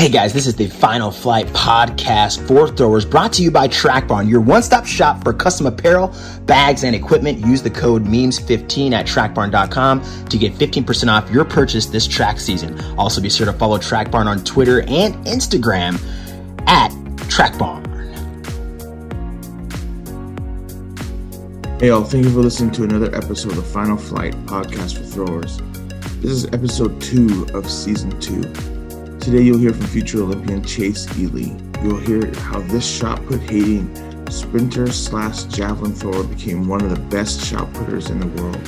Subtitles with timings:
[0.00, 4.08] Hey guys, this is the Final Flight podcast for throwers brought to you by Track
[4.08, 6.14] Barn, your one stop shop for custom apparel,
[6.46, 7.44] bags, and equipment.
[7.44, 12.80] Use the code MEMES15 at trackbarn.com to get 15% off your purchase this track season.
[12.96, 16.00] Also, be sure to follow Track Barn on Twitter and Instagram
[16.66, 16.88] at
[17.28, 17.84] Track Barn.
[21.78, 25.04] Hey, y'all, thank you for listening to another episode of the Final Flight podcast for
[25.04, 25.58] throwers.
[26.22, 28.79] This is episode two of season two.
[29.20, 31.52] Today, you'll hear from future Olympian Chase Ealey.
[31.84, 33.94] You'll hear how this shot put hating
[34.30, 38.58] sprinter slash javelin thrower became one of the best shot putters in the world.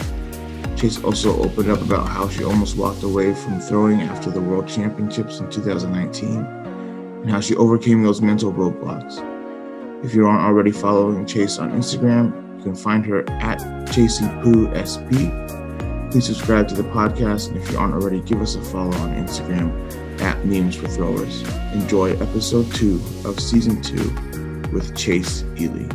[0.76, 4.68] Chase also opened up about how she almost walked away from throwing after the World
[4.68, 9.24] Championships in 2019 and how she overcame those mental roadblocks.
[10.04, 13.58] If you aren't already following Chase on Instagram, you can find her at
[13.88, 15.40] JCPooSP.
[16.10, 19.14] Please subscribe to the podcast, and if you aren't already, give us a follow on
[19.14, 19.72] Instagram
[20.22, 21.42] at Memes for Throwers.
[21.72, 24.08] Enjoy episode two of season two
[24.72, 25.90] with Chase Ealey.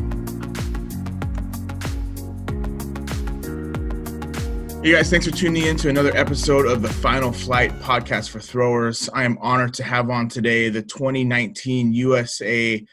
[4.83, 8.41] Hey guys, thanks for tuning in to another episode of the Final Flight podcast for
[8.41, 9.09] throwers.
[9.13, 12.85] I am honored to have on today the 2019 USA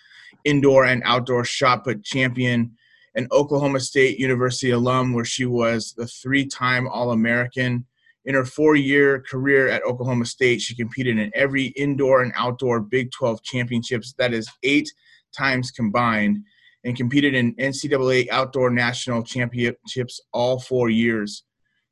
[0.44, 2.76] indoor and outdoor shot put champion,
[3.16, 7.86] an Oklahoma State University alum, where she was the three time All American
[8.24, 12.80] in her four year career at Oklahoma State, she competed in every indoor and outdoor
[12.80, 14.90] Big 12 championships, that is eight
[15.36, 16.38] times combined,
[16.84, 21.44] and competed in NCAA outdoor national championships all four years.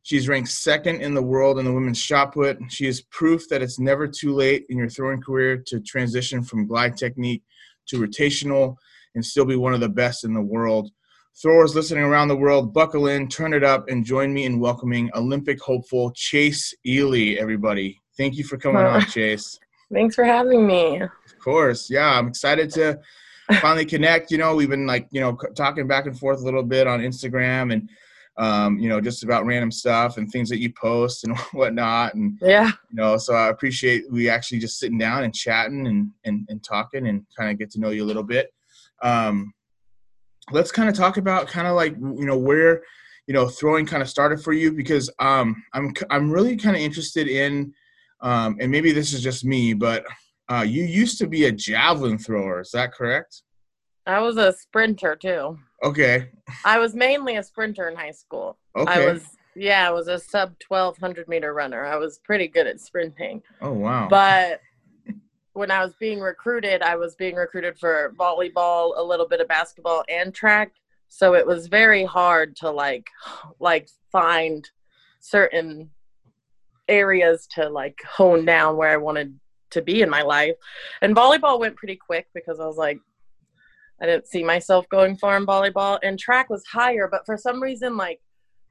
[0.05, 2.58] She's ranked second in the world in the women's shot put.
[2.69, 6.66] She is proof that it's never too late in your throwing career to transition from
[6.66, 7.42] glide technique
[7.88, 8.77] to rotational
[9.14, 10.91] and still be one of the best in the world.
[11.41, 15.11] Throwers listening around the world, buckle in, turn it up, and join me in welcoming
[15.14, 17.98] Olympic hopeful Chase Ealey, everybody.
[18.19, 19.58] Thank you for coming on, Chase.
[19.92, 21.00] Thanks for having me.
[21.00, 21.10] Of
[21.42, 21.88] course.
[21.88, 23.00] Yeah, I'm excited to
[23.60, 24.31] finally connect.
[24.31, 27.00] You know, we've been like, you know, talking back and forth a little bit on
[27.00, 27.88] Instagram and,
[28.37, 32.12] um, you know, just about random stuff and things that you post and whatnot.
[32.12, 36.10] And, yeah, you know, so I appreciate we actually just sitting down and chatting and,
[36.25, 38.53] and, and talking and kind of get to know you a little bit.
[39.03, 39.54] Um,
[40.50, 42.82] let's kind of talk about kind of like you know where
[43.26, 46.82] you know throwing kind of started for you because um i'm i'm really kind of
[46.82, 47.72] interested in
[48.20, 50.04] um and maybe this is just me but
[50.50, 53.42] uh you used to be a javelin thrower is that correct?
[54.04, 55.58] I was a sprinter too.
[55.84, 56.30] Okay.
[56.64, 58.59] I was mainly a sprinter in high school.
[58.76, 58.92] Okay.
[58.92, 59.22] i was
[59.54, 61.86] yeah i was a sub 1200 meter runner.
[61.86, 63.42] I was pretty good at sprinting.
[63.60, 64.09] Oh wow.
[64.09, 64.60] But
[65.55, 69.49] when I was being recruited, I was being recruited for volleyball, a little bit of
[69.49, 70.73] basketball, and track.
[71.09, 73.09] So it was very hard to like,
[73.59, 74.69] like find
[75.21, 75.91] certain
[76.89, 79.39] areas to like hone down where I wanted
[79.71, 80.55] to be in my life.
[81.01, 82.99] And volleyball went pretty quick because I was like,
[84.01, 85.99] I didn't see myself going far in volleyball.
[86.03, 88.21] And track was higher, but for some reason, like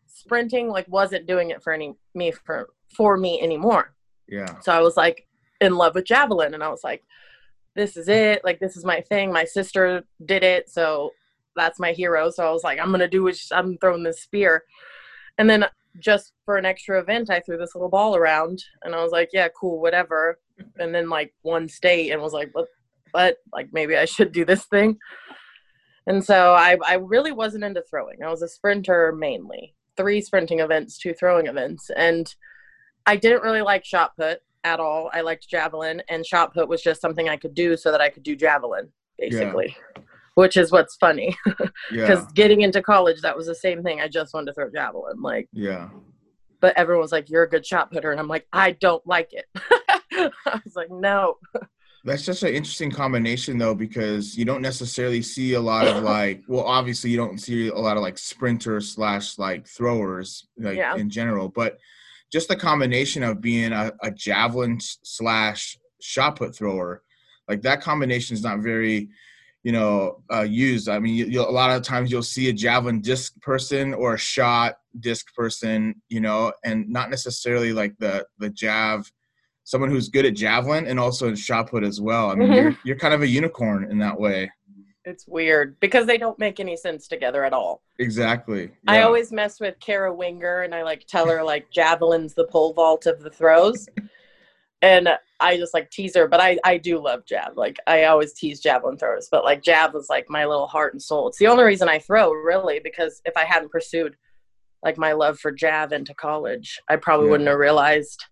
[0.08, 3.94] sprinting, like wasn't doing it for any me for for me anymore.
[4.28, 4.59] Yeah.
[4.62, 5.25] So I was like,
[5.61, 6.53] in love with javelin.
[6.53, 7.03] And i was like
[7.75, 8.44] this is it.
[8.44, 9.31] Like this is my thing.
[9.31, 10.69] My sister did it.
[10.69, 11.11] So
[11.55, 12.29] that's my hero.
[12.29, 14.63] So i was like i'm gonna do it i'm throwing this spear.
[15.38, 15.66] And then
[16.00, 18.63] just for an extra event i threw this little ball around.
[18.83, 20.39] And i was like yeah cool whatever.
[20.79, 22.67] And then like one state and was like what
[23.13, 24.97] but like maybe i should do this thing.
[26.07, 28.23] And so I, I really wasn't into throwing.
[28.23, 29.75] I was a sprinter mainly.
[29.97, 31.89] Three sprinting events two throwing events.
[31.95, 32.33] And
[33.05, 35.09] i didn't really like shot put at all.
[35.13, 38.09] I liked javelin, and shot put was just something I could do so that I
[38.09, 39.75] could do javelin, basically.
[39.95, 40.03] Yeah.
[40.35, 42.25] Which is what's funny, because yeah.
[42.33, 44.00] getting into college, that was the same thing.
[44.00, 45.89] I just wanted to throw javelin, like yeah.
[46.61, 49.31] But everyone was like, "You're a good shot putter," and I'm like, "I don't like
[49.31, 49.45] it."
[50.45, 51.38] I was like, "No."
[52.03, 56.41] That's just an interesting combination, though, because you don't necessarily see a lot of like.
[56.47, 60.95] Well, obviously, you don't see a lot of like sprinters slash like throwers, like yeah.
[60.95, 61.77] in general, but
[62.31, 67.04] just the combination of being a, a javelin slash shot put thrower,
[67.48, 69.10] like that combination is not very,
[69.63, 70.89] you know, uh, used.
[70.89, 74.19] I mean, you, a lot of times you'll see a javelin disc person or a
[74.19, 79.12] shot disc person, you know, and not necessarily like the the jav,
[79.63, 82.31] someone who's good at javelin and also in shot put as well.
[82.31, 82.56] I mean, mm-hmm.
[82.56, 84.50] you're you're kind of a unicorn in that way
[85.12, 87.84] it's weird because they don't make any sense together at all.
[88.00, 88.63] Exactly.
[88.63, 88.69] Yeah.
[88.88, 92.74] I always mess with Kara Winger and I like tell her like javelin's the pole
[92.74, 93.88] vault of the throws.
[94.81, 95.10] and
[95.40, 97.58] I just like tease her, but I, I do love jab.
[97.58, 101.02] Like I always tease javelin throws, but like jab was like my little heart and
[101.02, 101.28] soul.
[101.28, 104.16] It's the only reason I throw really because if I hadn't pursued
[104.84, 107.31] like my love for jab into college, I probably yeah.
[107.31, 108.25] wouldn't have realized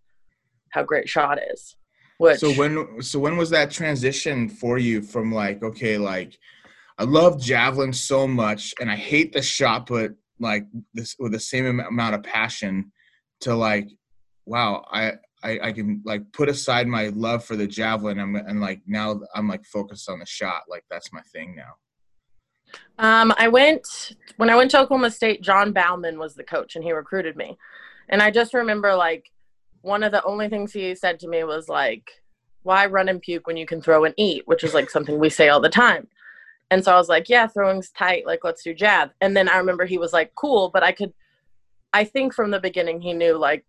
[0.72, 1.76] how great shot is.
[2.18, 6.38] Which So when so when was that transition for you from like okay like
[7.00, 11.40] I love javelin so much and I hate the shot put like this with the
[11.40, 12.92] same amount of passion
[13.42, 13.88] to like
[14.46, 18.60] wow I I, I can like put aside my love for the javelin and, and
[18.60, 21.74] like now I'm like focused on the shot like that's my thing now.
[22.98, 25.42] Um, I went when I went to Oklahoma State.
[25.42, 27.58] John Bauman was the coach, and he recruited me.
[28.10, 29.32] And I just remember like
[29.82, 32.22] one of the only things he said to me was like,
[32.64, 35.30] "Why run and puke when you can throw and eat?" Which is like something we
[35.30, 36.08] say all the time.
[36.72, 38.26] And so I was like, "Yeah, throwing's tight.
[38.26, 41.14] Like, let's do jab." And then I remember he was like, "Cool," but I could.
[41.94, 43.66] I think from the beginning he knew like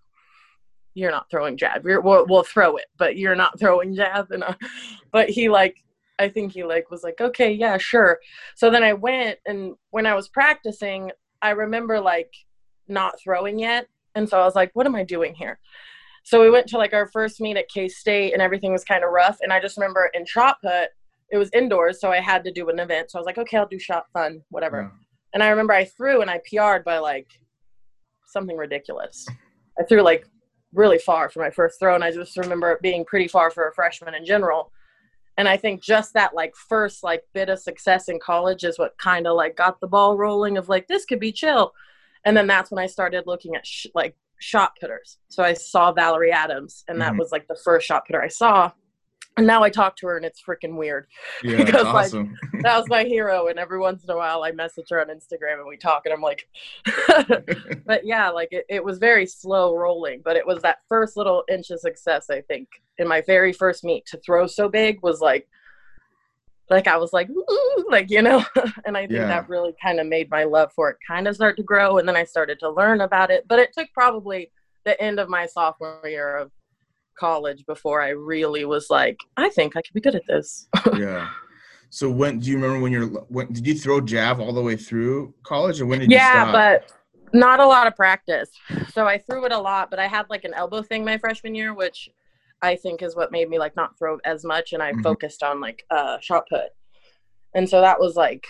[0.95, 1.85] you're not throwing jab.
[1.87, 4.31] You're, we'll, we'll throw it, but you're not throwing jab.
[4.31, 4.55] And uh,
[5.13, 5.77] but he like
[6.19, 8.21] I think he like was like, okay, yeah, sure.
[8.55, 11.11] So then I went and when I was practicing,
[11.41, 12.33] I remember like
[12.89, 13.87] not throwing yet.
[14.15, 15.59] And so I was like, what am I doing here?
[16.25, 19.03] So we went to like our first meet at K State and everything was kind
[19.03, 19.39] of rough.
[19.41, 20.91] And I just remember in shot put,
[21.31, 23.11] it was indoors, so I had to do an event.
[23.11, 24.83] So I was like, okay, I'll do shot fun, whatever.
[24.83, 24.99] Yeah.
[25.35, 27.29] And I remember I threw and I PR'd by like
[28.27, 29.27] something ridiculous.
[29.79, 30.27] I threw like
[30.73, 33.69] really far for my first throw, and I just remember it being pretty far for
[33.69, 34.73] a freshman in general.
[35.37, 38.99] And I think just that like first like bit of success in college is what
[38.99, 41.73] kind of like got the ball rolling of like this could be chill.
[42.25, 45.19] And then that's when I started looking at sh- like shot putters.
[45.29, 47.19] So I saw Valerie Adams, and that Mhm.
[47.19, 48.73] was like the first shot putter I saw.
[49.41, 51.07] And now I talk to her, and it's freaking weird.
[51.43, 52.11] Yeah, Because, like,
[52.63, 53.47] that was my hero.
[53.47, 56.13] And every once in a while i message her on instagram and we talk and
[56.13, 56.47] i'm like
[57.87, 61.43] but yeah like it, it was very slow rolling but it was that first little
[61.51, 65.21] inch of success i think in my very first meet to throw so big was
[65.21, 65.49] like
[66.69, 67.29] like i was like
[67.89, 68.45] like you know?
[68.85, 69.27] And i think Yeah.
[69.29, 71.99] that really kind of made my love for it kind of start to grow.
[71.99, 74.51] And then i started to learn about it but it took probably
[74.85, 76.51] the end of my sophomore year of
[77.19, 80.69] college before i really was like i think i could be good at this
[80.99, 81.29] yeah.
[81.93, 84.77] So when do you remember when you're when did you throw jab all the way
[84.77, 86.53] through college or when did yeah, you stop?
[86.53, 86.91] but
[87.33, 88.51] not a lot of practice.
[88.93, 91.55] So I threw it a lot, but I had like an elbow thing my freshman
[91.55, 92.09] year, which
[92.63, 95.03] I think is what made me like not throw as much, and I Mhm.
[95.03, 96.71] focused on like uh, shot put,
[97.55, 98.47] and so that was like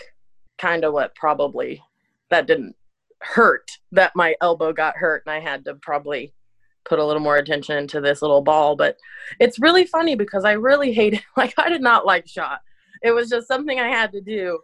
[0.59, 1.81] kind of what probably
[2.29, 2.75] that didn't
[3.21, 6.33] hurt that my elbow got hurt, and I had to probably
[6.85, 8.75] put a little more attention into this little ball.
[8.75, 8.97] But
[9.39, 12.61] it's really funny because I really hated like I did not like shot.
[13.01, 14.59] It was just something I had to do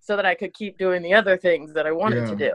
[0.00, 2.52] so that I could keep doing the other things that I wanted to do.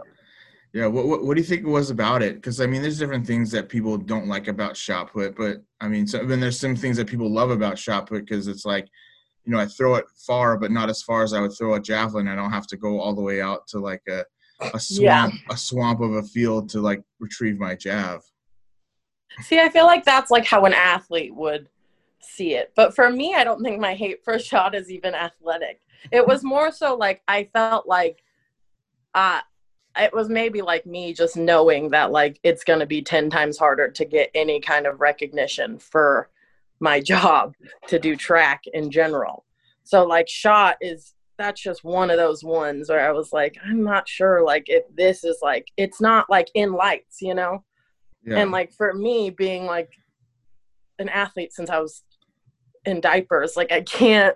[0.73, 2.35] Yeah, what, what what do you think it was about it?
[2.35, 5.87] Because I mean, there's different things that people don't like about shot put, but I
[5.87, 8.87] mean, so then there's some things that people love about shot put because it's like,
[9.45, 11.79] you know, I throw it far, but not as far as I would throw a
[11.79, 12.27] javelin.
[12.27, 14.25] I don't have to go all the way out to like a
[14.61, 15.27] a Yeah.
[15.27, 18.21] swamp a swamp of a field to like retrieve my jab.
[19.41, 21.69] See, I feel like that's like how an athlete would
[22.21, 22.71] see it.
[22.75, 25.81] But for me, I don't think my hate for shot is even athletic.
[26.11, 28.23] It was more so like I felt like
[29.15, 29.41] uh
[29.97, 33.59] it was maybe like me just knowing that like it's going to be 10 times
[33.59, 36.29] harder to get any kind of recognition for
[36.79, 37.53] my job
[37.87, 39.45] to do track in general.
[39.83, 43.83] So like shot is that's just one of those ones where I was like I'm
[43.83, 47.63] not sure like if this is like it's not like in lights, you know?
[48.25, 48.39] Yeah.
[48.39, 49.91] and like for me being like
[50.99, 52.03] an athlete since i was
[52.85, 54.35] in diapers like i can't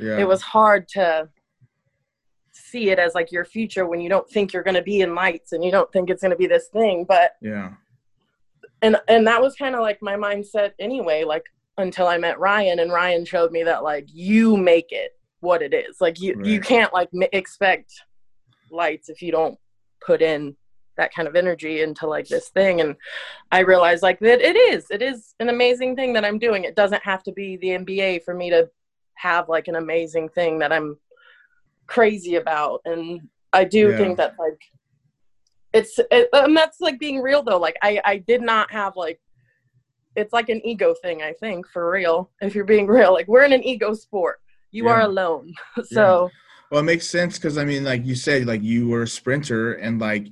[0.00, 0.18] yeah.
[0.18, 1.28] it was hard to
[2.52, 5.14] see it as like your future when you don't think you're going to be in
[5.14, 7.72] lights and you don't think it's going to be this thing but yeah.
[8.82, 11.44] and and that was kind of like my mindset anyway like
[11.78, 15.72] until i met ryan and ryan showed me that like you make it what it
[15.72, 17.92] is like you you can't like m- expect
[18.70, 19.58] lights if you don't
[20.04, 20.54] put in
[20.98, 22.94] that kind of energy into like this thing and
[23.50, 26.64] i realized like that it is it is an amazing thing that i'm doing.
[26.64, 28.68] It doesn't have to be the nba for me to
[29.14, 30.98] have like an amazing thing that i'm
[31.86, 33.20] crazy about and
[33.52, 33.96] i do Yeah.
[33.96, 34.60] think that like
[35.72, 37.58] it's it, and that's like being real though.
[37.58, 39.20] Like i i did not have like
[40.16, 43.12] it's like an ego thing i think for real if you're being real.
[43.12, 44.40] Like we're in an ego sport.
[44.70, 45.54] You are alone.
[45.84, 46.30] So
[46.70, 49.74] Well, it makes sense because I mean, like you said, like you were a sprinter,
[49.74, 50.26] and like,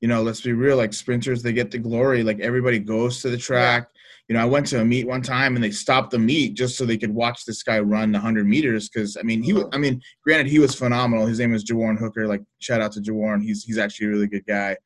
[0.00, 2.22] you know, let's be real, like sprinters, they get the glory.
[2.22, 3.88] Like everybody goes to the track.
[4.28, 6.76] You know, I went to a meet one time, and they stopped the meet just
[6.76, 8.88] so they could watch this guy run the hundred meters.
[8.88, 11.26] Because I mean, he, was, I mean, granted, he was phenomenal.
[11.26, 12.28] His name is Jawarn Hooker.
[12.28, 13.42] Like, shout out to Jawarn.
[13.42, 14.76] He's he's actually a really good guy.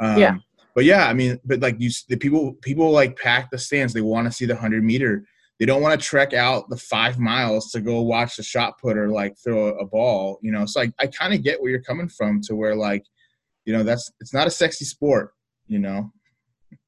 [0.00, 0.36] Um, Yeah.
[0.74, 3.92] But yeah, I mean, but like you, the people people like pack the stands.
[3.92, 5.24] They want to see the hundred meter
[5.58, 9.08] they don't want to trek out the five miles to go watch the shot putter
[9.08, 11.82] like throw a, a ball you know so i, I kind of get where you're
[11.82, 13.04] coming from to where like
[13.68, 15.34] you know that's it's not a sexy sport
[15.66, 16.10] you know?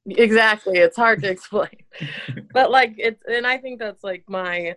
[0.07, 1.69] Exactly it's hard to explain.
[2.53, 4.75] But like it's and i think that's like my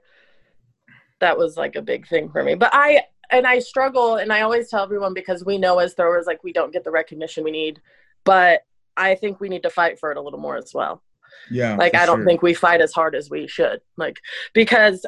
[1.21, 2.55] that was like a big thing for me.
[2.55, 6.27] But i and i struggle and i always tell everyone because we know as throwers
[6.27, 7.81] like we don't get the recognition we need
[8.25, 8.61] but
[8.99, 11.03] i think we need to fight for it a little more as well.
[11.51, 12.27] Yeah like i don't sure.
[12.27, 14.19] think we fight as hard as we should like
[14.53, 15.07] because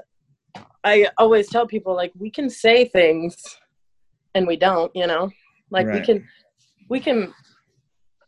[0.83, 3.37] i always tell people like we can say things
[4.35, 5.31] and we don't you know?
[5.71, 6.00] Like right.
[6.00, 6.26] we can
[6.88, 7.33] we can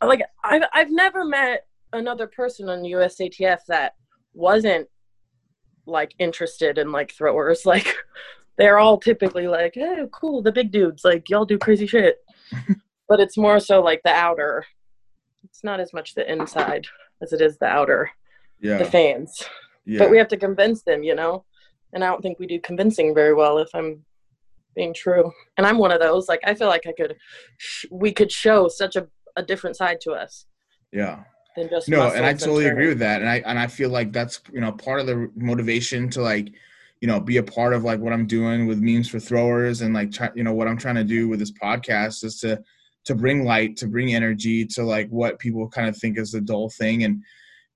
[0.02, 3.94] like I've, I've never met another person on USATF that
[4.34, 4.88] wasn't
[5.86, 7.62] like interested in like throwers.
[7.66, 7.94] Like
[8.56, 12.16] they're all typically like, hey, cool, the big dudes, like y'all do crazy shit.
[13.08, 14.66] but it's more so like the outer.
[15.44, 16.86] It's not as much the inside
[17.22, 18.10] as it is the outer.
[18.60, 18.78] Yeah.
[18.78, 19.44] The fans.
[19.84, 20.00] Yeah.
[20.00, 21.44] But we have to convince them, you know?
[21.92, 24.04] And I don't think we do convincing very well if I'm
[24.78, 25.30] being true.
[25.56, 26.28] And I'm one of those.
[26.28, 27.16] Like I feel like I could,
[27.58, 30.46] sh- we could show such a, a different side to us.
[30.92, 31.24] Yeah
[31.58, 33.90] than just no and i totally and agree with that and i and i feel
[33.90, 36.52] like that's you know part of the motivation to like
[37.00, 39.94] you know be a part of like what i'm doing with memes for throwers and
[39.94, 42.60] like try, you know what i'm trying to do with this podcast is to
[43.04, 46.40] to bring light to bring energy to like what people kind of think is a
[46.40, 47.22] dull thing and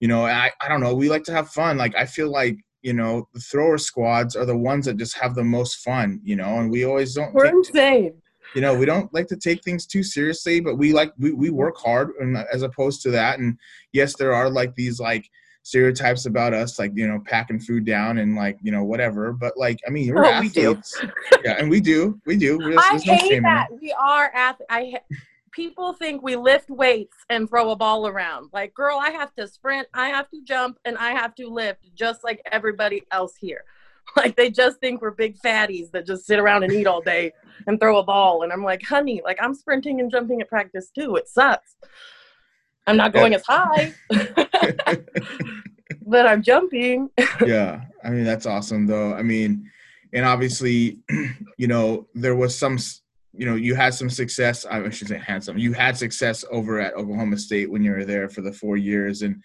[0.01, 2.57] you know i i don't know we like to have fun like i feel like
[2.83, 6.37] you know the thrower squads are the ones that just have the most fun you
[6.37, 8.13] know and we always don't we're insane.
[8.55, 11.51] you know we don't like to take things too seriously but we like we, we
[11.51, 13.39] work hard and uh, as opposed to that.
[13.39, 13.59] And
[13.93, 15.29] yes there are like these like
[15.65, 19.33] stereotypes about us like you know packing food down and like you know whatever.
[19.33, 21.01] But like i mean we're oh, athletes.
[21.01, 21.09] We
[21.45, 22.21] yeah and we do.
[22.27, 22.59] We do.
[22.59, 23.69] There's, i there's hate no that.
[23.81, 24.95] We are athletes i
[25.53, 29.47] people think we lift weights and throw a ball around like girl i have to
[29.47, 33.65] sprint i have to jump and i have to lift just like everybody else here
[34.17, 37.33] Like they just think we're big fatties that just sit around and eat all day
[37.67, 38.43] and throw a ball.
[38.43, 41.17] And I'm like, honey, like I'm sprinting and jumping at practice too.
[41.17, 41.77] It sucks.
[42.87, 43.95] I'm not going as high,
[46.05, 47.11] but I'm jumping.
[47.47, 47.83] yeah.
[48.03, 49.15] I mean, that's awesome though.
[49.15, 49.71] I mean,
[50.13, 50.99] and obviously,
[51.57, 52.79] you know, there was some,
[53.35, 54.67] you know, you had some success.
[54.67, 55.59] I should say had some.
[55.59, 59.23] You had success over at Oklahoma State when you were there for the four years,
[59.23, 59.43] and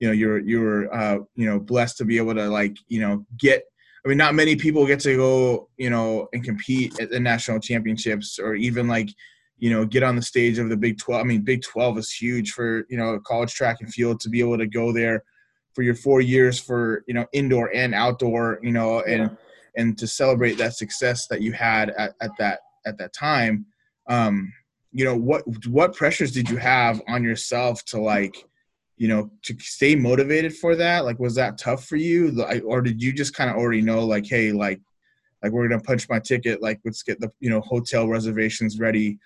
[0.00, 3.00] you know, you're you were uh, you know blessed to be able to like you
[3.00, 3.64] know get
[4.04, 7.60] I mean, not many people get to go, you know, and compete at the national
[7.60, 9.08] championships or even like,
[9.58, 11.20] you know, get on the stage of the Big 12.
[11.20, 14.40] I mean, Big 12 is huge for, you know, college track and field to be
[14.40, 15.22] able to go there
[15.72, 19.36] for your four years for, you know, indoor and outdoor, you know, and, yeah.
[19.76, 23.66] and to celebrate that success that you had at, at that, at that time.
[24.08, 24.52] Um,
[24.92, 28.36] you know, what, what pressures did you have on yourself to like,
[29.02, 31.04] you know to stay motivated for that?
[31.04, 32.40] Like was that tough for you?
[32.64, 34.80] Or did you just kind of already know like hey like
[35.42, 39.18] like we're gonna punch my ticket like let's get the you know hotel reservations ready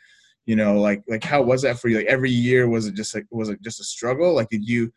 [0.47, 1.99] you know like like how was that for you?
[1.99, 4.35] Like every year was it just like was it just a struggle?
[4.35, 4.91] Like did you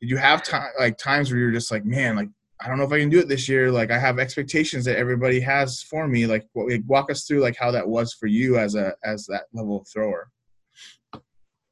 [0.00, 2.28] did you have time like times where you're just like man like
[2.62, 4.96] i don't know if i can do it this year like i have expectations that
[4.96, 6.46] everybody has for me like
[6.86, 10.30] walk us through like how that was for you as a as that level thrower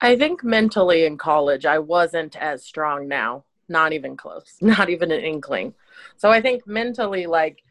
[0.00, 3.44] I think mentally in college, I wasn't as strong now.
[3.68, 4.56] Not even close.
[4.60, 5.74] Not even an inkling.
[6.16, 7.62] So I think mentally, like,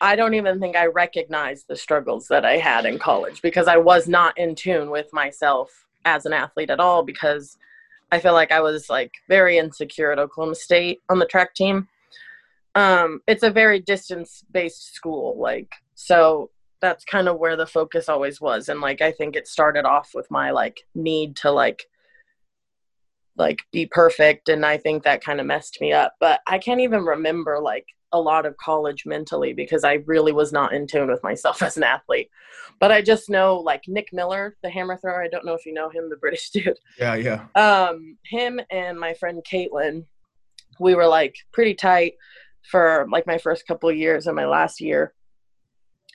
[0.00, 3.76] I don't even think I recognized the struggles that I had in college because I
[3.76, 7.56] was not in tune with myself as an athlete at all because
[8.10, 11.86] I feel like I was like very insecure at Oklahoma State on the track team.
[12.74, 16.50] Um, it's a very distance based school, like so
[16.82, 20.10] that's kind of where the focus always was and like i think it started off
[20.14, 21.86] with my like need to like
[23.36, 26.80] like be perfect and i think that kind of messed me up but i can't
[26.80, 31.08] even remember like a lot of college mentally because i really was not in tune
[31.08, 32.28] with myself as an athlete
[32.78, 35.72] but i just know like nick miller the hammer thrower i don't know if you
[35.72, 36.76] know him the british dude.
[36.98, 37.46] Yeah yeah.
[37.54, 40.04] Um him and my friend caitlin
[40.80, 42.14] we were like pretty tight
[42.70, 45.12] for like my first couple years and my last year.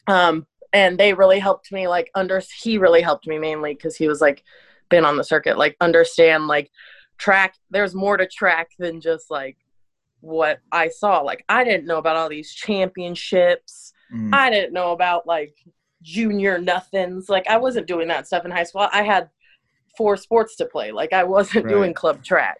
[0.08, 4.08] Um and they really helped me like under he really helped me mainly because he
[4.08, 4.44] was like
[4.90, 6.72] been on the circuit like understand like
[7.18, 9.58] track there's more to track than just like
[10.22, 11.22] what i saw.
[11.22, 13.94] Like i didn't know about all these championships.
[14.14, 14.34] Mm.
[14.34, 15.56] i didn't know about like
[16.02, 17.30] junior nothings.
[17.30, 18.88] Like i wasn't doing that stuff in high school.
[18.92, 19.30] I had
[19.98, 20.92] four sports to play.
[20.92, 21.72] Like i wasn't right.
[21.72, 22.58] doing club track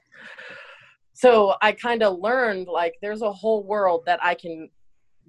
[1.18, 4.70] so i kind of learned like there's a whole world that i can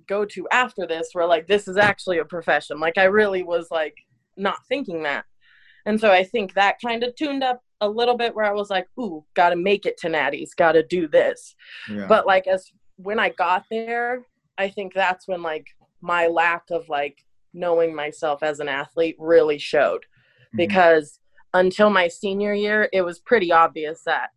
[0.07, 3.71] go to after this where like this is actually a profession like i really was
[3.71, 3.97] like
[4.37, 5.25] not thinking that
[5.87, 8.71] and so i think that kind of tuned up a little bit where i was
[8.71, 11.55] like ooh gotta make it to natties gotta do this
[11.91, 12.07] yeah.
[12.07, 14.27] but like as when i got there
[14.59, 15.67] i think that's when like
[16.01, 20.59] my lack of like knowing myself as an athlete really showed mm-hmm.
[20.59, 21.19] because
[21.55, 24.31] until my senior year it was pretty obvious that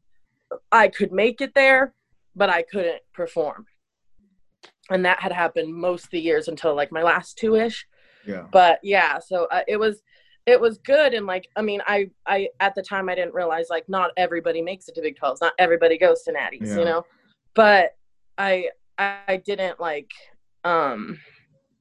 [0.72, 1.94] I could make it there,
[2.36, 3.66] but I couldn't perform.
[4.90, 7.86] And that had happened most of the years until like my last two ish.
[8.26, 8.46] Yeah.
[8.52, 10.02] But yeah, so uh, it was
[10.48, 13.68] it was good and like I mean I I at the time I didn't realize
[13.70, 16.80] like not everybody makes it to Big 12s, not everybody goes to Natties, Yeah.
[16.80, 17.06] you know.
[17.54, 17.92] But
[18.38, 20.12] I I didn't like
[20.64, 21.20] um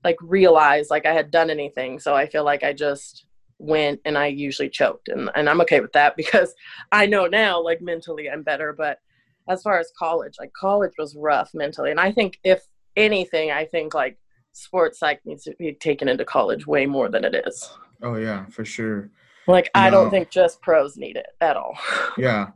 [0.05, 3.27] like realize like I had done anything, so I feel like I just
[3.61, 6.55] went and I usually choked and and I'm okay with that because
[6.91, 8.99] I know now like mentally I'm better, but
[9.49, 11.91] as far as college, like college was rough mentally.
[11.91, 12.63] And I think if
[12.97, 14.19] anything, I think like
[14.53, 17.71] sports psych needs to be taken into college way more than it is.
[18.03, 19.11] Oh yeah, for sure.
[19.47, 21.79] Like I don't think just pros need it at all.
[22.19, 22.51] Yeah.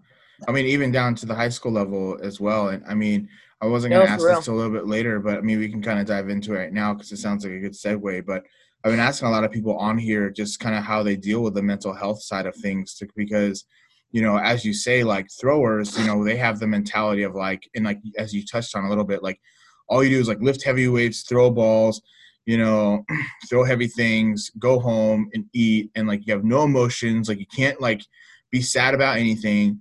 [0.48, 2.68] I mean, even down to the high school level as well.
[2.68, 3.28] And I mean,
[3.62, 5.80] I wasn't going to ask this a little bit later, but I mean, we can
[5.80, 8.26] kind of dive into it right now because it sounds like a good segue.
[8.26, 8.44] But
[8.84, 11.40] I've been asking a lot of people on here just kind of how they deal
[11.42, 13.64] with the mental health side of things to, because,
[14.12, 17.66] you know, as you say, like throwers, you know, they have the mentality of like,
[17.74, 19.40] and like, as you touched on a little bit, like
[19.88, 22.02] all you do is like lift heavy weights, throw balls,
[22.44, 23.02] you know,
[23.48, 25.90] throw heavy things, go home and eat.
[25.94, 27.26] And like, you have no emotions.
[27.26, 28.02] Like, you can't like
[28.50, 29.80] be sad about anything.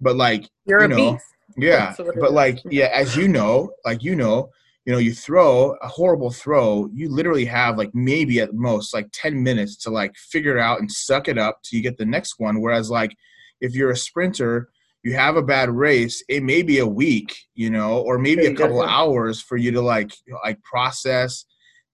[0.00, 1.26] But like, You're you a know, beast.
[1.56, 4.50] yeah, but like, yeah, as you know, like you know,
[4.84, 9.08] you know, you throw a horrible throw, you literally have like maybe at most like
[9.12, 12.04] ten minutes to like figure it out and suck it up till you get the
[12.04, 12.60] next one.
[12.60, 13.16] Whereas like,
[13.60, 14.68] if you're a sprinter,
[15.02, 18.54] you have a bad race, it may be a week, you know, or maybe a
[18.54, 20.10] couple hours for you to like
[20.42, 21.46] like process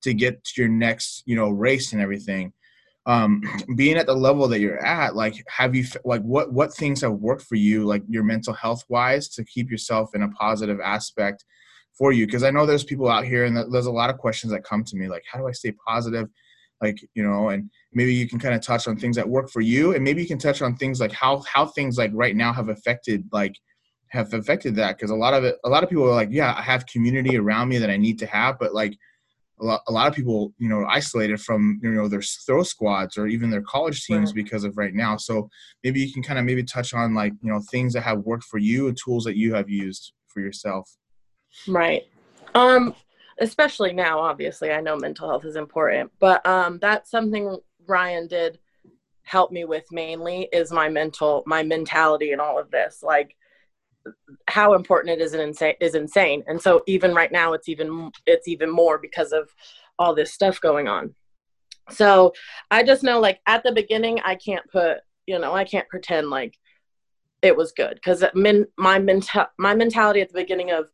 [0.02, 2.52] to get to your next, you know, race and everything.
[3.06, 3.42] Um
[3.76, 7.12] being at the level that you're at like have you like what what things have
[7.12, 11.44] worked for you like your mental health wise to keep yourself in a positive aspect
[12.00, 14.50] for you because i know there's people out here and there's a lot of questions
[14.50, 16.26] that come to me like how do i stay positive
[16.80, 19.60] like you know and maybe you can kind of touch on things that work for
[19.60, 22.54] you and maybe you can touch on things like how how things like right now
[22.54, 23.54] have affected like
[24.08, 26.54] have affected that because a lot of it a lot of people are like yeah
[26.56, 28.96] i have community around me that i need to have but like
[29.60, 33.18] a lot, a lot of people, you know, isolated from you know their throw squads
[33.18, 34.36] or even their college teams Right.
[34.36, 35.18] because of right now.
[35.18, 35.50] So
[35.84, 38.44] maybe you can kind of maybe touch on like you know things that have worked
[38.44, 40.96] for you and tools that you have used for yourself.
[41.68, 42.02] Right.
[42.54, 42.94] Um,
[43.40, 48.58] especially now, obviously, I know mental health is important, but um, that's something Ryan did
[49.22, 53.02] help me with mainly is my mental, my mentality and all of this.
[53.02, 53.36] Like
[54.48, 56.42] how important it is insane is insane.
[56.46, 59.48] And so even right now, it's even it's even more because of
[59.98, 61.14] all this stuff going on.
[61.90, 62.32] So
[62.70, 66.30] I just know, like at the beginning, I can't put, you know, I can't pretend
[66.30, 66.56] like
[67.42, 70.86] it was good because min- my mental my mentality at the beginning of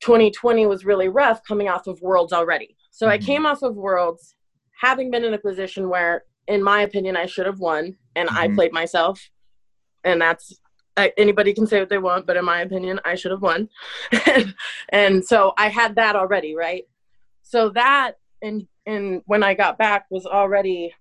[0.00, 2.76] 2020 was really rough coming off of worlds already.
[2.90, 3.26] So i Mhm.
[3.26, 4.34] came off of worlds
[4.80, 8.48] having been in a position where in my opinion i should have won and i
[8.48, 8.54] Mhm.
[8.54, 9.20] played myself.
[10.04, 10.58] And that's
[11.16, 13.68] anybody can say what they want but in my opinion i should have won.
[14.90, 16.84] And so i had that already right?
[17.42, 20.94] So that and and when i got back was already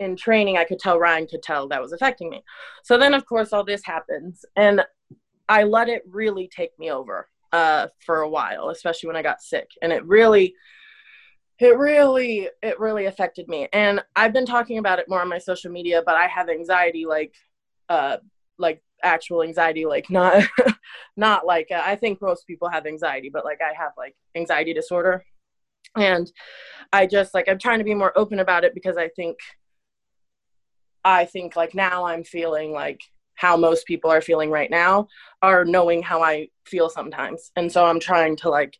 [0.00, 2.42] in training i could tell ryan could tell that was affecting me.
[2.82, 4.84] So then of course all this happens and
[5.48, 9.40] i let it really take me over uh, for a while, especially when I got
[9.40, 9.70] sick.
[9.80, 10.56] And it really,
[11.60, 13.68] it really, it really affected me.
[13.72, 17.06] And I've been talking about it more on my social media, but I have anxiety,
[17.06, 17.32] like,
[17.88, 18.16] uh,
[18.58, 20.42] like actual anxiety, like not,
[21.16, 24.74] not like uh, I think most people have anxiety, but like I have like anxiety
[24.74, 25.24] disorder.
[25.96, 26.28] And
[26.92, 29.38] I just like I'm trying to be more open about it because I think,
[31.04, 33.00] I think like now I'm feeling like
[33.34, 35.08] how most people are feeling right now
[35.42, 37.50] are knowing how I feel sometimes.
[37.56, 38.78] And so I'm trying to like,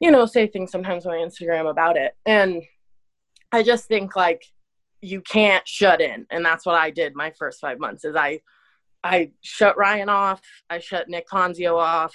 [0.00, 2.16] you know, say things sometimes on Instagram about it.
[2.26, 2.62] And
[3.52, 4.44] I just think like
[5.00, 6.26] you can't shut in.
[6.30, 8.40] And that's what I did my first five months is I
[9.02, 12.14] I shut Ryan off, I shut Nick Ponzio off,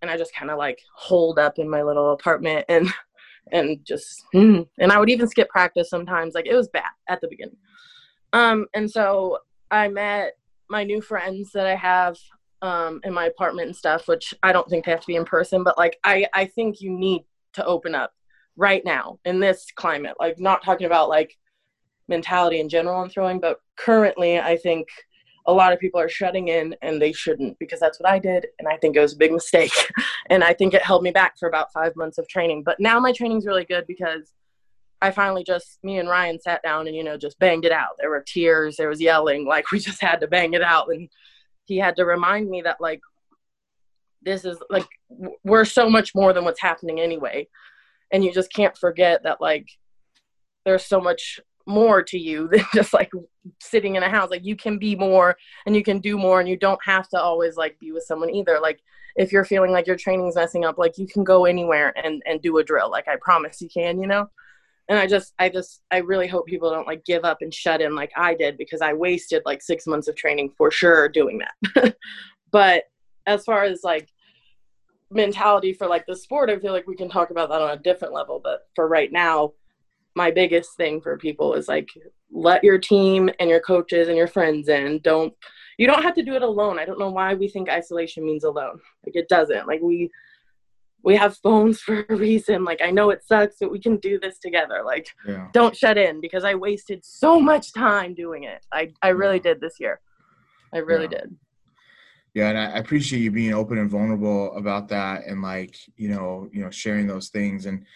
[0.00, 2.88] and I just kind of like holed up in my little apartment and
[3.52, 4.66] and just mm.
[4.78, 6.34] and I would even skip practice sometimes.
[6.34, 7.58] Like it was bad at the beginning.
[8.32, 9.38] Um, and so
[9.70, 10.32] I met
[10.68, 12.16] my new friends that I have
[12.62, 15.24] um, in my apartment and stuff, which I don't think they have to be in
[15.24, 17.24] person, but like I, I think you need
[17.54, 18.12] to open up
[18.56, 20.14] right now in this climate.
[20.18, 21.36] Like not talking about like
[22.08, 24.88] mentality in general on throwing, but currently I think
[25.46, 28.46] a lot of people are shutting in and they shouldn't because that's what I did
[28.58, 29.72] and I think it was a big mistake.
[30.30, 32.62] and I think it held me back for about five months of training.
[32.64, 34.32] But now my training's really good because
[35.06, 37.96] I finally just me and Ryan sat down and you know just banged it out.
[37.98, 40.88] There were tears, there was yelling, like we just had to bang it out.
[40.88, 41.08] And
[41.64, 43.00] he had to remind me that like
[44.22, 44.88] this is like
[45.44, 47.46] we're so much more than what's happening anyway.
[48.10, 49.68] And you just can't forget that like
[50.64, 51.38] there's so much
[51.68, 53.10] more to you than just like
[53.60, 54.30] sitting in a house.
[54.30, 57.20] Like you can be more and you can do more and you don't have to
[57.20, 58.58] always like be with someone either.
[58.60, 58.80] Like
[59.14, 62.42] if you're feeling like your training's messing up like you can go anywhere and and
[62.42, 62.90] do a drill.
[62.90, 64.28] Like i promise you can you know
[64.88, 67.80] and i just i just i really hope people don't like give up and shut
[67.80, 71.38] in like i did because i wasted like six months of training for sure doing
[71.38, 71.96] that.
[72.52, 72.84] But
[73.26, 74.08] as far as like
[75.10, 77.82] mentality for like the sport i feel like we can talk about that on a
[77.82, 78.40] different level.
[78.42, 79.52] But for right now
[80.16, 81.88] my biggest thing for people is like
[82.32, 84.98] let your team and your coaches and your friends in.
[85.00, 85.32] Don't
[85.78, 86.78] you don't have to do it alone.
[86.78, 88.80] I don't know why we think isolation means alone.
[89.04, 89.68] Like it doesn't.
[89.68, 90.10] Like we
[91.06, 94.18] we have phones for a reason like i know it sucks but we can do
[94.18, 95.48] this together like yeah.
[95.52, 99.54] don't shut in because i wasted so much time doing it i i really yeah.
[99.54, 100.00] did this year
[100.74, 101.20] i really yeah.
[101.20, 101.36] did
[102.34, 106.48] yeah and i appreciate you being open and vulnerable about that and like you know
[106.52, 107.86] you know sharing those things and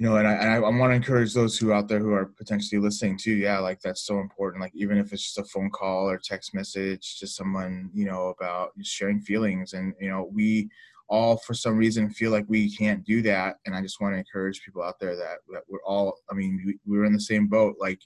[0.00, 2.14] you know, and I, and I, I want to encourage those who out there who
[2.14, 3.34] are potentially listening too.
[3.34, 4.62] Yeah, like that's so important.
[4.62, 8.28] Like even if it's just a phone call or text message to someone, you know,
[8.28, 9.74] about sharing feelings.
[9.74, 10.70] And you know, we
[11.10, 13.56] all for some reason feel like we can't do that.
[13.66, 16.18] And I just want to encourage people out there that, that we're all.
[16.30, 17.76] I mean, we, we're in the same boat.
[17.78, 18.00] Like,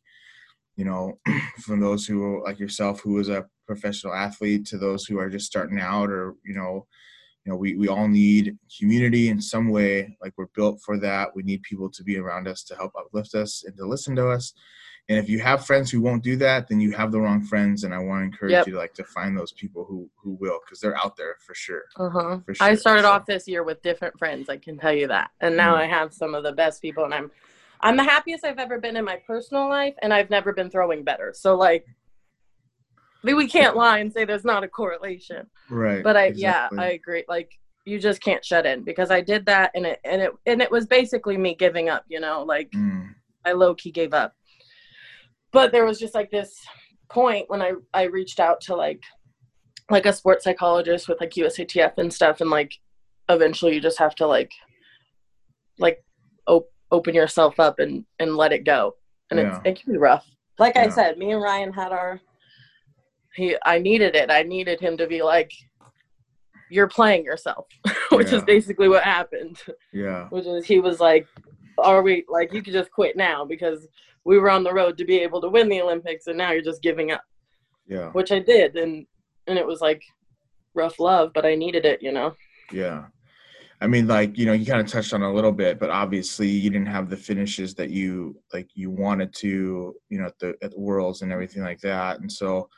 [0.76, 1.18] you know,
[1.60, 5.46] from those who like yourself, who is a professional athlete, to those who are just
[5.46, 6.86] starting out, or you know,
[7.44, 11.28] you know we, we all need community in some way like we're built for that
[11.34, 14.28] we need people to be around us to help uplift us and to listen to
[14.28, 14.54] us
[15.08, 17.84] and if you have friends who won't do that then you have the wrong friends
[17.84, 18.66] and i want to encourage yep.
[18.66, 21.54] you to like to find those people who who will because they're out there for
[21.54, 22.66] sure uh-huh for sure.
[22.66, 23.10] i started so.
[23.10, 25.78] off this year with different friends i can tell you that and now mm.
[25.78, 27.30] i have some of the best people and i'm
[27.80, 31.04] i'm the happiest i've ever been in my personal life and i've never been throwing
[31.04, 31.86] better so like
[33.32, 35.46] we can't lie and say there's not a correlation.
[35.70, 36.04] Right.
[36.04, 36.76] But I exactly.
[36.76, 37.24] yeah, I agree.
[37.26, 40.60] Like you just can't shut in because I did that and it and it and
[40.60, 43.14] it was basically me giving up, you know, like mm.
[43.44, 44.34] I low key gave up.
[45.54, 46.60] But there was just like this
[47.08, 49.02] point when I I reached out to like
[49.88, 52.74] like a sports psychologist with like USATF and stuff and like
[53.28, 54.50] eventually you just have to like
[55.78, 56.02] like
[56.48, 58.96] op- open yourself up and and let it go.
[59.30, 59.48] And yeah.
[59.48, 60.26] it's it can be rough.
[60.58, 60.82] Like yeah.
[60.84, 62.20] I said, me and Ryan had our
[63.36, 64.30] he I needed it.
[64.30, 65.52] I needed him to be like,
[66.68, 67.66] You're playing yourself,
[68.10, 68.38] which yeah.
[68.38, 69.60] is basically what happened.
[69.92, 70.26] Yeah.
[70.30, 71.28] Which is he was like,
[71.78, 73.86] Are we like you could just quit now because
[74.24, 76.62] we were on the road to be able to win the Olympics and now you're
[76.62, 77.22] just giving up.
[77.86, 78.10] Yeah.
[78.10, 79.06] Which I did and
[79.46, 80.02] and it was like
[80.74, 82.34] rough love, but I needed it, you know.
[82.72, 83.04] Yeah.
[83.80, 86.48] I mean, like you know, you kind of touched on a little bit, but obviously
[86.48, 90.54] you didn't have the finishes that you like you wanted to, you know, at the
[90.62, 92.20] at the worlds and everything like that.
[92.20, 92.68] And so,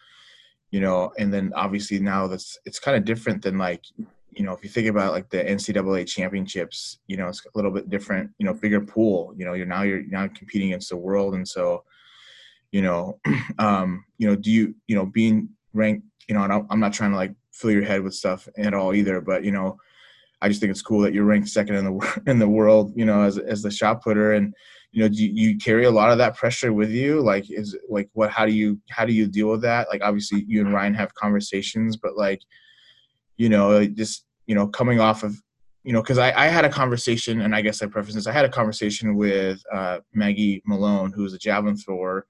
[0.71, 3.85] you know, and then obviously now that's it's kind of different than like
[4.37, 7.71] you know if you think about like the NCAA championships, you know, it's a little
[7.71, 9.35] bit different, you know, bigger pool.
[9.37, 11.85] You know, you're now you're now competing against the world, and so
[12.71, 13.19] you know,
[13.59, 17.11] um, you know, do you you know being ranked, you know, I'm I'm not trying
[17.11, 19.79] to like fill your head with stuff at all either, but you know,
[20.43, 23.05] I just think it's cool that you're ranked second in the in the world, you
[23.05, 24.55] know, as as the shot putter, and
[24.93, 27.21] you know, do you, carry a lot of that pressure with you?
[27.21, 28.31] Like, is like what?
[28.31, 29.89] How do you how do you deal with that?
[29.91, 32.41] Like, obviously, you and Ryan have conversations, but like,
[33.37, 35.41] you know, just you know, coming off of
[35.83, 38.27] you know, because I, I had a conversation, and I guess I preface this.
[38.27, 42.27] I had a conversation with uh, Maggie Malone, who's a javelin thrower,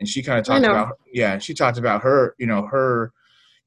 [0.00, 3.12] and she kind of talked about yeah, she talked about her, you know, her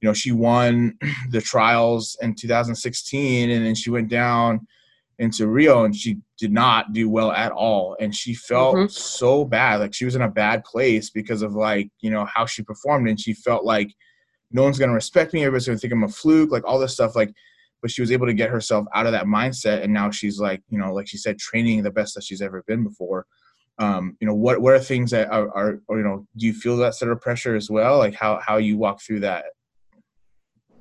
[0.02, 0.98] you know she won
[1.30, 4.66] the trials in 2016 and then she went down
[5.20, 8.88] into rio and she did not do well at all and she felt mm-hmm.
[8.88, 12.46] so bad like she was in a bad place because of like you know how
[12.46, 13.92] she performed and she felt like
[14.52, 16.80] no one's going to respect me everybody's going to think i'm a fluke like all
[16.80, 17.34] this stuff like
[17.82, 20.62] but she was able to get herself out of that mindset and now she's like
[20.70, 23.26] you know like she said training the best that she's ever been before
[23.80, 26.54] um, you know what what are things that are, are or, you know do you
[26.54, 29.46] feel that sort of pressure as well like how how you walk through that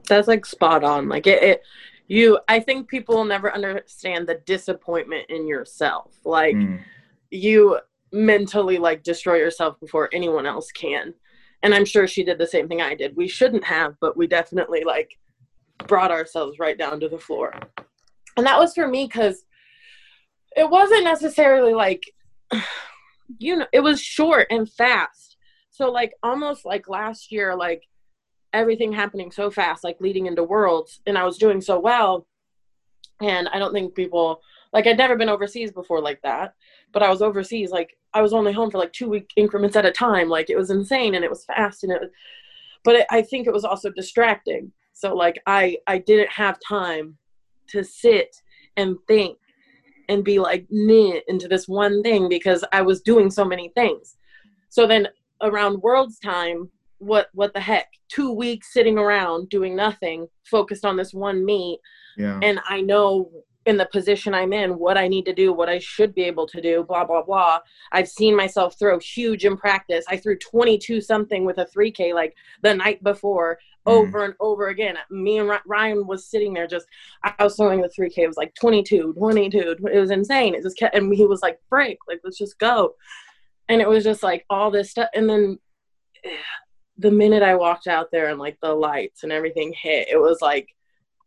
[0.06, 1.08] that's like spot on.
[1.08, 1.62] Like it, it
[2.08, 6.14] you I think people will never understand the disappointment in yourself.
[6.24, 6.80] Like mm.
[7.30, 7.78] you
[8.12, 11.14] mentally like destroy yourself before anyone else can.
[11.62, 13.16] And I'm sure she did the same thing I did.
[13.16, 15.18] We shouldn't have, but we definitely like
[15.86, 17.52] brought ourselves right down to the floor.
[18.36, 19.44] And that was for me cuz
[20.56, 22.02] it wasn't necessarily like
[23.38, 25.36] you know, it was short and fast.
[25.70, 27.82] So like almost like last year like
[28.52, 32.26] everything happening so fast, like leading into worlds, and I was doing so well.
[33.20, 34.40] And I don't think people
[34.76, 36.52] like I'd never been overseas before like that,
[36.92, 39.86] but I was overseas like I was only home for like two week increments at
[39.86, 40.28] a time.
[40.28, 42.10] Like it was insane and it was fast and it was,
[42.84, 44.70] but it, I think it was also distracting.
[44.92, 47.16] So like I I didn't have time
[47.68, 48.36] to sit
[48.76, 49.38] and think
[50.10, 54.18] and be like knit into this one thing because I was doing so many things.
[54.68, 55.08] So then
[55.40, 60.96] around world's time what what the heck two weeks sitting around doing nothing focused on
[60.96, 61.78] this one meet
[62.16, 62.40] Yeah.
[62.42, 63.30] and i know
[63.66, 66.46] in the position i'm in what i need to do what i should be able
[66.46, 67.58] to do blah blah blah.
[67.92, 70.04] I've seen myself throw huge in practice.
[70.08, 73.92] I threw 22 something with a 3k like the night before Mm.
[73.92, 74.96] over and over again.
[75.10, 76.86] Me and ryan was sitting there just
[77.22, 80.54] i was throwing the 3k it was like 22 22 it was insane.
[80.54, 82.94] It just kept and he was like break like let's just go.
[83.68, 85.58] And it was just like all this stuff and then
[86.98, 90.40] the minute i walked out there and like the lights and everything hit it was
[90.40, 90.68] like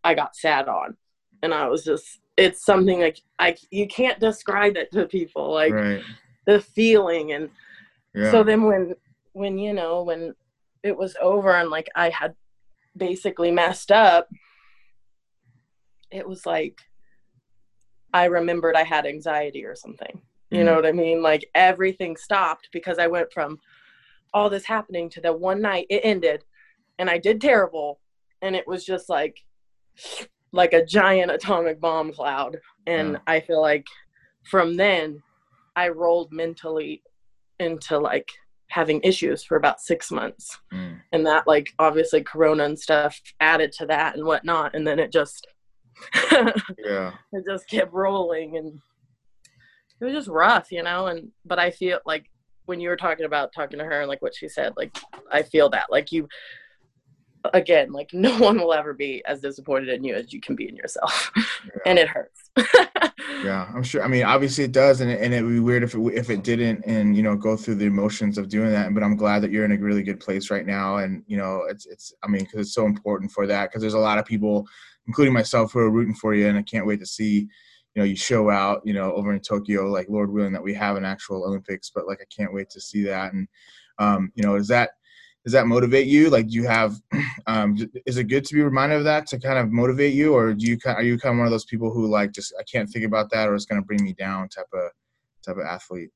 [0.04, 0.97] i got sat on.
[1.41, 5.73] And i was just it's something like i you can't describe it to people like
[5.73, 6.02] right.
[6.45, 7.34] the feeling.
[7.34, 7.49] And
[8.15, 8.32] Yeah.
[8.32, 8.95] so then when
[9.34, 10.34] when you know when
[10.82, 12.34] it was over and like i had
[12.95, 14.28] basically messed up
[16.10, 16.82] it was like
[18.13, 20.21] i remembered i had anxiety or something.
[20.49, 20.78] You know mm.
[20.78, 21.21] what i mean?
[21.21, 23.60] Like everything stopped because i went from
[24.34, 26.43] all this happening to the one night it ended
[26.97, 27.99] and i did terrible.
[28.41, 29.43] And it was just like
[30.52, 32.58] like a giant atomic bomb cloud
[32.88, 33.20] and Yeah.
[33.28, 33.86] i feel like
[34.44, 35.22] from then
[35.76, 37.02] i rolled mentally
[37.60, 38.30] into like
[38.70, 41.02] having issues for about six months Mm.
[41.12, 45.12] and that like obviously corona and stuff added to that and whatnot and then it
[45.12, 45.48] just
[46.78, 47.14] Yeah.
[47.34, 48.80] it just kept rolling and
[50.00, 52.26] it was just rough you know and but i feel like
[52.66, 54.98] when you were talking about talking to her and like what she said like
[55.32, 56.28] i feel that like you
[57.54, 60.67] again like no one will ever be as disappointed in you as you can be
[60.67, 61.32] in yourself
[61.86, 62.49] and it hurts
[63.43, 64.04] Yeah, I'm sure.
[64.04, 66.43] I mean, obviously it does, and it, and it'd be weird if it if it
[66.43, 68.93] didn't, and you know, go through the emotions of doing that.
[68.93, 71.63] But I'm glad that you're in a really good place right now, and you know,
[71.69, 72.13] it's it's.
[72.23, 73.69] I mean, because it's so important for that.
[73.69, 74.67] Because there's a lot of people,
[75.08, 77.49] including myself, who are rooting for you, and I can't wait to see, you
[77.95, 80.97] know, you show out, you know, over in Tokyo, like Lord willing that we have
[80.97, 81.91] an actual Olympics.
[81.93, 83.47] But like, I can't wait to see that, and
[83.99, 84.91] um, you know, is that
[85.45, 86.30] does that motivate you?
[86.30, 86.99] Like, do you have,
[87.47, 90.54] um, is it good to be reminded of that to kind of motivate you, or
[90.54, 92.89] do you are you kind of one of those people who like just I can't
[92.89, 94.91] think about that, or it's going to bring me down type of
[95.45, 96.12] type of athlete?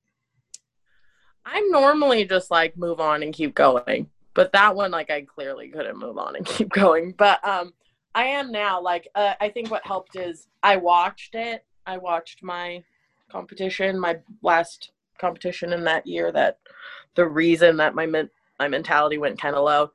[1.45, 5.69] i'm normally just like move on and keep going but that one like i clearly
[5.69, 7.73] couldn't move on and keep going but um
[8.15, 12.43] i am now like uh, i think what helped is i watched it i watched
[12.43, 12.83] my
[13.29, 16.59] competition my last competition in that year that
[17.15, 18.05] the reason that my
[18.63, 19.89] my mentality went kind of low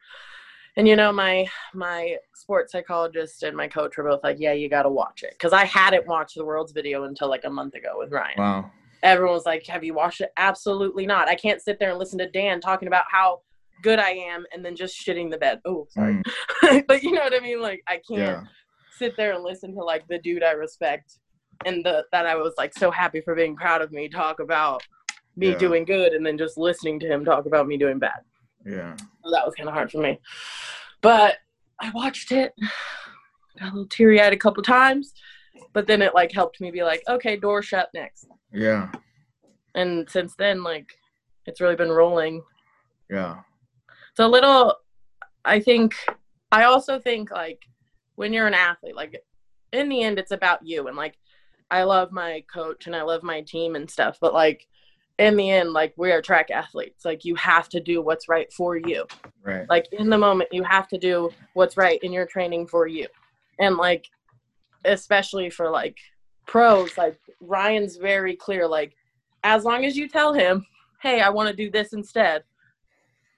[0.76, 4.68] and you know my my sports psychologist and my coach were both like yeah you
[4.68, 7.74] got to watch it because i hadn't watched the world's video until like a month
[7.74, 8.70] ago with ryan Wow.
[9.02, 11.28] everyone was like, "Have you watched it?" Absolutely not.
[11.28, 13.40] I can't sit there and listen to Dan talking about how
[13.83, 15.61] good I am and then just shitting the bed.
[15.64, 16.20] Oh, sorry.
[16.64, 17.61] Mm, but you know what I mean?
[17.68, 18.40] Like I can't yeah.
[19.00, 21.09] sit there and listen to like the dude I respect
[21.64, 24.83] and the that I was like so happy for being proud of me talk about
[25.37, 25.59] me Yeah.
[25.59, 28.20] doing good and then just listening to him talk about me doing bad.
[28.68, 28.96] Yeah.
[28.96, 30.18] So that was kind of hard for me.
[31.00, 31.37] But
[31.81, 32.52] I watched it,
[33.59, 35.12] got a little teary eyed a couple times,
[35.72, 38.90] but then it like helped me be like, okay, door shut next Yeah.
[39.74, 40.88] and since then like
[41.46, 42.42] it's really been rolling
[43.11, 43.37] Yeah.
[44.11, 44.74] it's a little
[45.44, 45.94] i think
[46.52, 47.62] i also think like
[48.16, 49.22] when you're an athlete like
[49.72, 51.16] in the end it's about you and like
[51.70, 54.66] i love my coach and i love my team and stuff but like
[55.18, 58.52] in the end like we are track athletes like you have to do what's right
[58.52, 59.04] for you
[59.42, 59.66] Right.
[59.68, 63.07] like in the moment you have to do what's right in your training for you
[63.59, 64.07] and like
[64.85, 65.96] especially for like
[66.46, 68.94] pros like ryan's very clear like
[69.44, 70.64] as long as you tell him
[71.02, 72.42] hey i want to do this instead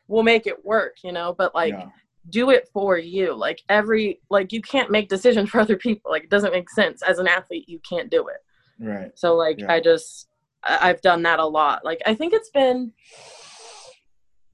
[0.09, 1.87] we'll make it work you know but like yeah.
[2.31, 6.25] do it for you like every like you can't make decisions for other people like
[6.25, 8.39] it doesn't make sense as an athlete you can't do it
[8.83, 9.11] Right.
[9.15, 9.73] so like Yeah.
[9.73, 10.29] I just
[10.63, 11.85] I've done that a lot.
[11.85, 12.93] Like I think it's been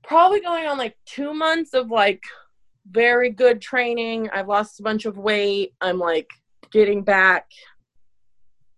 [0.03, 2.23] probably going on like 2 months of like
[2.91, 4.31] very good training.
[4.33, 5.75] I've lost a bunch of weight.
[5.81, 6.31] I'm like
[6.71, 7.51] getting back.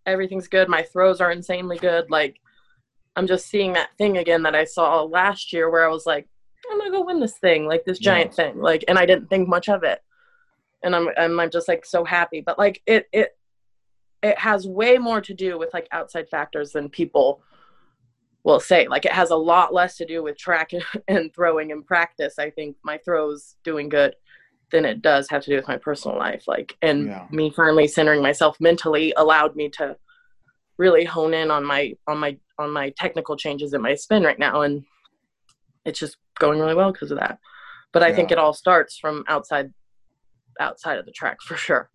[0.06, 0.68] Everything's good.
[0.68, 2.10] My throws are insanely good.
[2.10, 2.40] Like
[3.16, 6.26] I'm just seeing that thing again that I saw last year where I was like
[6.70, 8.12] I'm going to go win this thing, like this Yeah.
[8.14, 8.58] giant thing.
[8.60, 10.00] Like and I didn't think much of it.
[10.82, 12.40] And I'm I'm I'm just like so happy.
[12.40, 13.36] But like it it
[14.22, 17.42] it has way more to do with like outside factors than people
[18.44, 18.88] will say.
[18.88, 20.72] Like it has a lot less to do with track
[21.08, 22.38] and throwing and practice.
[22.38, 24.16] I think my throws doing good
[24.70, 26.44] than it does have to do with my personal life.
[26.46, 27.26] Like and Yeah.
[27.30, 29.96] me finally centering myself mentally allowed me to
[30.78, 34.38] really hone in on my on my on my technical changes in my spin right
[34.38, 34.84] now and
[35.84, 37.38] it's just going really well because of that.
[37.92, 39.72] But I think it all starts from outside
[40.60, 41.88] outside of the track for sure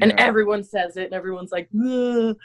[0.00, 0.24] and Yeah.
[0.24, 2.36] everyone says it and everyone's like the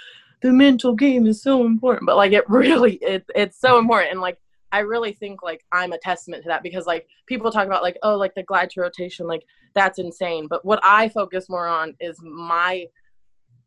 [0.52, 2.06] mental game is so important.
[2.08, 4.38] But like it really it, it's so important and like
[4.74, 7.98] I really think like I'm a testament to that because like people talk about like
[8.04, 10.48] oh like the glide to rotation like that's insane.
[10.48, 12.86] But what I focus more on is my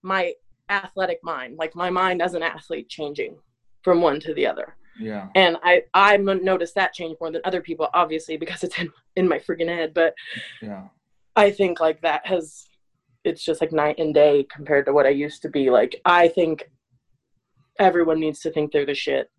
[0.03, 0.33] my
[0.71, 3.37] athletic mind like my mind as an athlete changing
[3.83, 4.77] from one to the other.
[4.99, 5.29] Yeah.
[5.35, 9.29] And I I noticed that change more than other people obviously because it's in in
[9.29, 10.15] my freaking head but
[10.63, 10.85] yeah.
[11.37, 12.67] I think like that has
[13.25, 15.71] it's just like night and day compared to what I used to be.
[15.71, 16.71] Like I think
[17.79, 19.31] everyone needs to think they're the shit.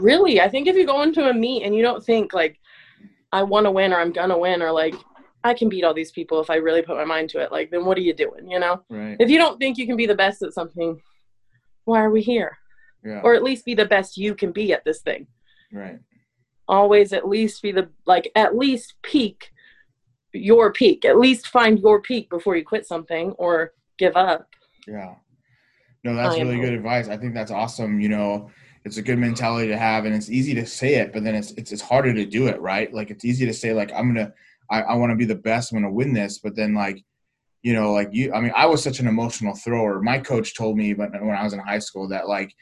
[0.00, 0.40] Really.
[0.40, 2.58] I think if you go into a meet and you don't think like
[3.32, 4.94] i want to win or i'm gonna win or like
[5.42, 7.68] i can beat all these people if i really put my mind to it like
[7.72, 8.80] then what are you doing you know?
[8.88, 9.16] Right.
[9.18, 11.00] If you don't think you can be the best at something
[11.84, 12.56] why are we here?
[13.04, 13.20] Yeah.
[13.22, 15.26] Or at least be the best you can be at this thing.
[15.72, 15.98] Right.
[16.66, 19.50] Always at least be the like at least peak
[20.34, 21.04] your peak.
[21.04, 24.48] At least find your peak before you quit something or give up.
[24.86, 25.14] Yeah.
[26.02, 27.08] No that's really good advice.
[27.08, 28.50] I think that's awesome you know.
[28.84, 31.52] It's a good mentality to have and it's easy to say it but then it's
[31.52, 32.92] it's, it's harder to do it right?
[32.92, 34.32] Like it's easy to say like i'm gonna
[34.70, 37.02] i, I want to be the best i'm gonna win this but then like
[37.62, 40.00] you know like you i mean i was such an emotional thrower.
[40.00, 42.54] My coach told me but when i was in high school that like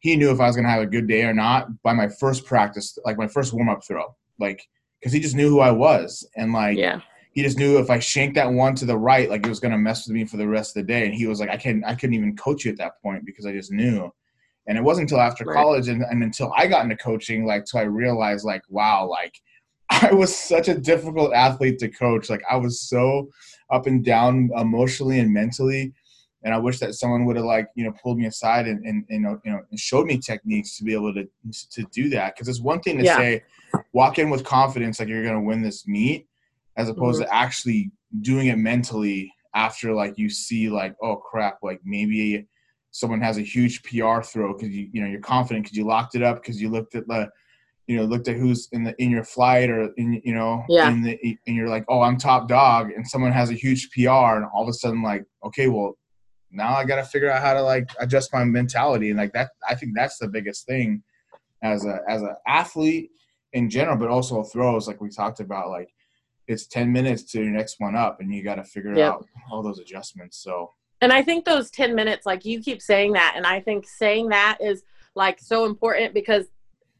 [0.00, 2.44] he knew if i was gonna have a good day or not by my first
[2.44, 4.62] practice like my first warm-up throw like
[5.00, 7.00] because he just knew who i was and like yeah
[7.32, 9.78] he just knew if I shanked that one to the right, like it was gonna
[9.78, 11.04] mess with me for the rest of the day.
[11.06, 13.46] And he was like, I can't, I couldn't even coach you at that point because
[13.46, 14.10] I just knew.
[14.66, 15.56] And it wasn't until after Right.
[15.56, 19.34] college and, and until I got into coaching, like till I realized like, wow, like
[19.90, 22.30] I was such a difficult athlete to coach.
[22.30, 23.28] Like I was so
[23.70, 25.92] up and down emotionally and mentally.
[26.42, 29.04] And I wish that someone would have like, you know, pulled me aside and, and,
[29.10, 31.28] you know, you know, and showed me techniques to be able to
[31.72, 32.36] to do that.
[32.36, 33.16] Cause it's one thing to Yeah.
[33.16, 33.42] say,
[33.92, 36.28] walk in with confidence like you're gonna win this meet
[36.76, 37.28] as opposed Mm-hmm.
[37.30, 37.90] to actually
[38.22, 42.46] doing it mentally after like you see like oh crap like maybe
[42.92, 46.14] someone has a huge PR throw because you you know you're confident because you locked
[46.14, 47.28] it up because you looked at the
[47.86, 50.88] you know looked at who's in the in your flight or in you know Yeah.
[50.90, 54.36] in the and you're like oh I'm top dog and someone has a huge PR
[54.36, 55.96] and all of a sudden like okay well
[56.52, 59.50] now I got to figure out how to like adjust my mentality and like that
[59.68, 61.02] I think that's the biggest thing
[61.62, 63.10] as a as an athlete
[63.52, 65.88] in general but also throws like we talked about like
[66.50, 69.12] it's 10 minutes to your next one up and you got to figure Yep.
[69.12, 73.12] out all those adjustments so And I think those 10 minutes, like you keep saying
[73.14, 74.82] that, and I think saying that is
[75.14, 76.46] like so important because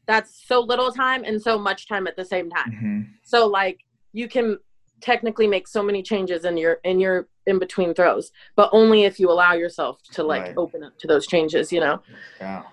[0.07, 2.71] that's so little time and so much time at the same time.
[2.71, 3.07] mhm.
[3.23, 3.79] So like
[4.13, 4.57] you can
[5.01, 9.19] technically make so many changes in your in your in between throws, but only if
[9.19, 10.57] you allow yourself to like Right.
[10.57, 12.01] open up to those changes, you know.
[12.39, 12.63] yeah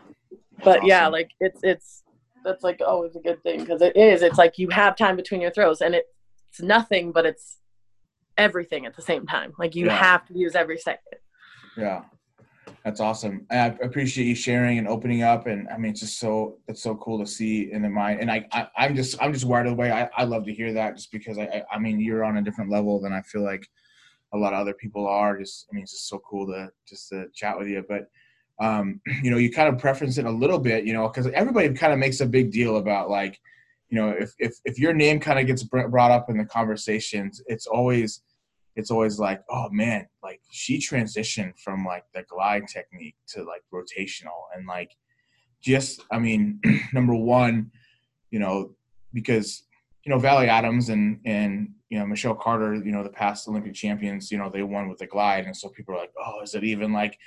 [0.65, 2.05] But yeah, like it's it's
[2.45, 4.23] that's like always a good thing because it is.
[4.23, 5.95] It's like you have time between your throws, and
[6.59, 7.59] it's nothing, but it's
[8.37, 9.53] everything at the same time.
[9.59, 9.97] Like you Yeah.
[9.97, 11.19] have to use every second.
[11.77, 12.03] Yeah,
[12.85, 13.47] that's awesome.
[13.51, 15.47] And I appreciate you sharing and opening up.
[15.47, 18.21] And I mean, it's just so it's so cool to see in the mind.
[18.21, 19.93] And I, I I'm just I'm just wired away.
[19.93, 22.43] I, I love to hear that just because I, I I mean you're on a
[22.43, 23.67] different level than I feel like
[24.35, 25.39] a lot of other people are.
[25.39, 27.85] Just I mean it's just so cool to just to chat with you.
[27.89, 28.09] But
[28.61, 31.73] um, you know, you kind of preference it a little bit, you know, because everybody
[31.75, 33.39] kind of makes a big deal about like,
[33.89, 37.43] you know, if if if your name kind of gets brought up in the conversations,
[37.47, 38.23] it's always
[38.77, 43.63] it's always like, oh man, like she transitioned from like the glide technique to like
[43.73, 44.95] rotational and like
[45.63, 46.61] just I mean,
[46.93, 47.71] number one,
[48.31, 48.75] you know,
[49.13, 49.63] because
[50.05, 53.75] you know Valerie Adams and and you know Michelle Carter, you know the past Olympic
[53.75, 56.55] champions, you know they won with the glide, and so people are like, oh, is
[56.55, 57.19] it even like,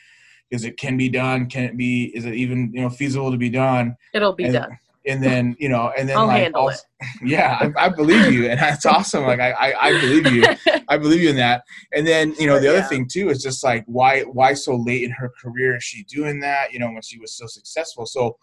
[0.52, 1.48] is it can be done?
[1.48, 2.06] Can it be?
[2.16, 3.96] Is it even you know feasible to be done?
[4.14, 4.78] It'll be And- done.
[5.06, 6.84] And then you know, and then I'll like, handle also-
[7.24, 9.24] yeah, I, I believe you, and that's awesome.
[9.24, 10.44] Like I, I, I believe you.
[10.90, 11.64] I believe you in that.
[11.92, 12.88] And then you know the other yeah.
[12.88, 16.40] thing too is just like why why so late in her career is she doing
[16.42, 16.72] that?
[16.72, 18.06] You know when she was so successful.
[18.06, 18.38] So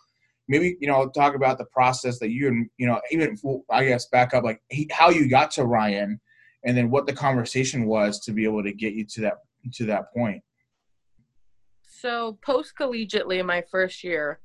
[0.48, 3.36] maybe you know talk about the process that you and you know even
[3.70, 6.20] I guess back up like he, how you got to Ryan,
[6.64, 9.34] and then what the conversation was to be able to get you to that
[9.74, 10.42] to that point.
[12.00, 14.40] So post collegiately, my first year,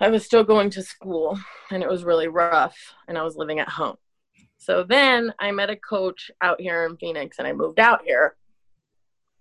[0.00, 1.38] I was still going to school,
[1.70, 2.76] and it was really rough,
[3.08, 3.96] and I was living at home.
[4.58, 8.36] So then I met a coach out here in Phoenix, and I moved out here,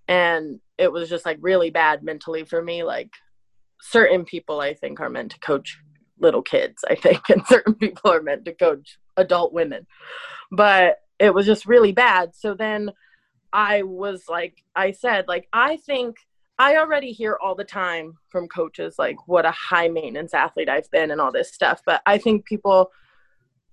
[0.07, 2.83] and it was just like really bad mentally for me.
[2.83, 3.11] Like
[3.81, 5.77] certain people, I think, are meant to coach
[6.19, 9.87] little kids, I think, and certain people are meant to coach adult women,
[10.51, 12.35] but it was just really bad.
[12.35, 12.91] So then
[13.51, 16.17] I was like, I said, like, I think
[16.57, 20.89] I already hear all the time from coaches like what a high maintenance athlete I've
[20.89, 21.81] been and all this stuff.
[21.85, 22.91] But I think people,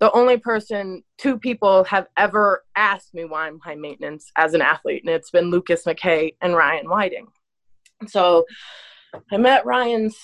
[0.01, 4.63] the only person, two people have ever asked me why I'm high maintenance as an
[4.63, 7.29] athlete, and it's been Lucas McKay and Ryan Whiting.
[8.09, 8.45] So
[9.31, 10.17] I met Ryan's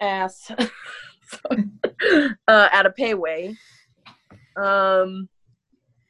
[0.00, 0.50] ass
[1.50, 1.58] uh,
[2.46, 3.56] at a payway.
[4.56, 5.30] Um,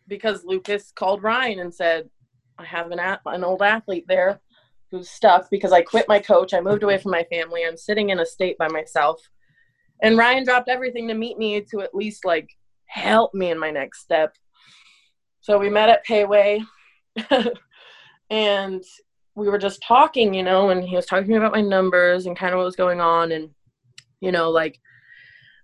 [0.09, 2.09] because Lucas called Ryan and said,
[2.59, 4.41] I have an, an old athlete there
[4.91, 6.55] who's stuck because I quit my coach.
[6.55, 7.65] I moved away from my family.
[7.65, 9.21] I'm sitting in a state by myself.
[10.03, 12.49] And Ryan dropped everything to meet me to at least like
[12.87, 14.35] help me in my next step.
[15.41, 16.61] So we met at Payway
[18.31, 18.83] and
[19.35, 22.27] we were just talking, you know, and he was talking to me about my numbers
[22.27, 23.33] and kind of what was going on.
[23.33, 23.51] And,
[24.21, 24.81] you know, like,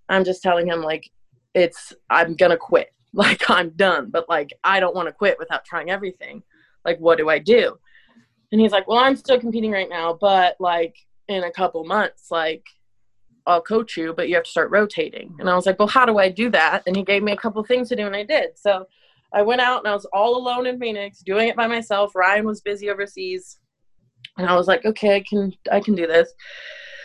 [0.07, 1.09] I'm just telling him, like,
[1.53, 2.89] it's, I'm going to quit.
[3.17, 4.09] Like, I'm done.
[4.11, 6.43] But, like, I don't want to quit without trying everything.
[6.83, 7.77] Like, what do I do?
[8.51, 10.95] And he's like, well, I'm still competing right now, but, like,
[11.27, 12.63] in a couple months, like,
[13.47, 15.35] I'll coach you, but you have to start rotating.
[15.39, 16.83] And I was like, well, how do I do that?
[16.87, 18.57] And he gave me a couple things to do, and I did.
[18.57, 18.85] So
[19.33, 22.15] I went out and I was all alone in Phoenix, doing it by myself.
[22.15, 23.57] Ryan was busy overseas,
[24.37, 26.31] and I was like, okay, I can I can do this.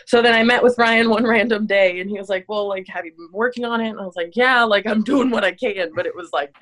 [0.07, 2.87] So then I met with Ryan one random day, and he was like, well, like,
[2.87, 3.89] have you been working on it?
[3.89, 6.55] And I was like, yeah, like I'm doing what I can, but it was like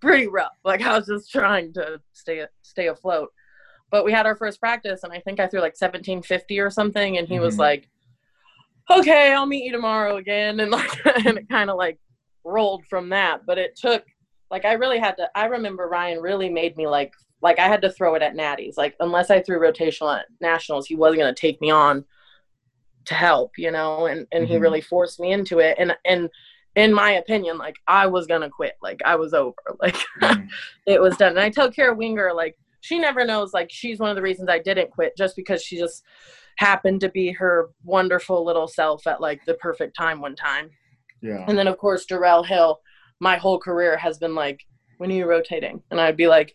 [0.00, 0.56] pretty rough.
[0.64, 3.30] Like I was just trying to stay stay afloat.
[3.90, 7.18] But we had our first practice, and I think I threw like 1750 or something,
[7.18, 7.60] and he was Mhm.
[7.60, 7.88] like
[8.88, 10.60] okay, I'll meet you tomorrow again.
[10.60, 11.98] And like, and it kind of like
[12.44, 13.44] rolled from that.
[13.44, 14.04] But it took,
[14.50, 17.12] like, I really had to, I remember Ryan really made me like,
[17.42, 18.76] like I had to throw it at Natty's.
[18.76, 22.04] Like, unless I threw rotational at nationals, he wasn't going to take me on
[23.06, 24.60] to help, you know, and, and he Mhm.
[24.60, 25.76] really forced me into it.
[25.80, 26.28] And, and
[26.76, 30.48] in my opinion, like I was going to quit, like I was over, like Mhm.
[30.86, 31.30] it was done.
[31.30, 32.56] And I tell Kara Winger, like,
[32.86, 35.76] she never knows, like, she's one of the reasons I didn't quit just because she
[35.78, 36.04] just
[36.58, 40.70] happened to be her wonderful little self at like the perfect time one time.
[41.20, 41.44] yeah.
[41.48, 42.80] And then, of course, Darrell Hill,
[43.20, 44.60] my whole career has been like,
[44.98, 45.82] when are you rotating?
[45.90, 46.52] And I'd be like,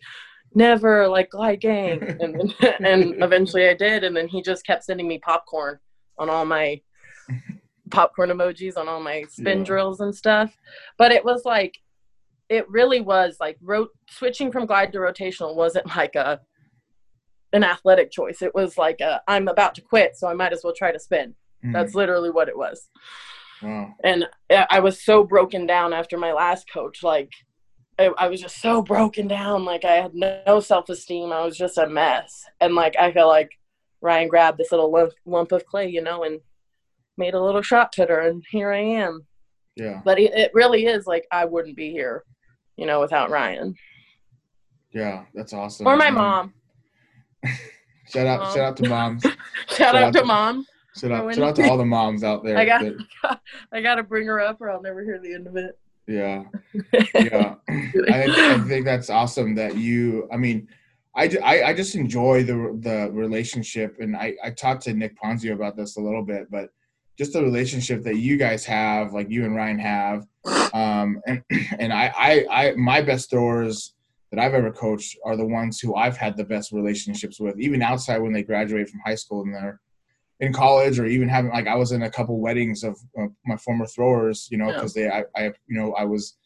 [0.54, 2.02] never, like, glide gang.
[2.20, 2.54] and,
[2.84, 4.02] and eventually I did.
[4.04, 5.78] And then he just kept sending me popcorn
[6.18, 6.80] on all my
[7.90, 9.64] popcorn emojis on all my spin Yeah.
[9.64, 10.56] drills and stuff.
[10.98, 11.78] But it was like,
[12.52, 16.40] it really was like ro- switching from glide to rotational wasn't like a
[17.54, 18.40] an athletic choice.
[18.42, 20.98] It was like a, I'm about to quit, so I might as well try to
[20.98, 21.34] spin.
[21.64, 21.72] Mhm.
[21.74, 22.88] That's literally what it was.
[23.62, 23.94] wow.
[24.04, 27.02] And I was so broken down after my last coach.
[27.02, 27.30] Like,
[27.98, 29.64] I, I was just so broken down.
[29.66, 31.30] Like, I had no self esteem.
[31.32, 32.44] I was just a mess.
[32.60, 33.50] And like, I feel like
[34.00, 36.40] Ryan grabbed this little lump, lump of clay, you know, and
[37.18, 39.26] made a little shot putter, and here I am.
[39.76, 40.00] Yeah.
[40.04, 42.24] But it, it really is like I wouldn't be here,
[42.76, 43.74] you know, without Ryan
[44.92, 45.24] Yeah.
[45.34, 45.86] That's awesome.
[45.86, 46.54] or my Um, mom.
[48.08, 48.40] Shout out!
[48.40, 48.54] Mom.
[48.54, 49.22] Shout out to moms.
[49.68, 50.66] Shout out out to to- mom.
[50.96, 51.34] Shout out!
[51.34, 52.58] Shout out to all the moms out there.
[52.58, 53.40] I got, that-
[53.72, 55.78] I got to bring her up, or I'll never hear the end of it.
[56.06, 56.42] yeah.
[57.14, 60.66] yeah I, think, I think that's awesome that you i mean
[61.14, 65.52] I, I, I just enjoy the the relationship and I, I talked to nick ponzio
[65.52, 66.70] about this a little bit but
[67.16, 70.26] just the relationship that you guys have like you and ryan have
[70.72, 71.42] um, and
[71.78, 73.94] and I, I i my best throwers
[74.30, 77.82] that i've ever coached are the ones who i've had the best relationships with even
[77.82, 79.80] outside when they graduate from high school and they're
[80.40, 82.98] in college or even having like I was in a couple weddings of
[83.46, 84.74] my former throwers, you know, Yeah.
[84.74, 86.36] because they I, I you know I was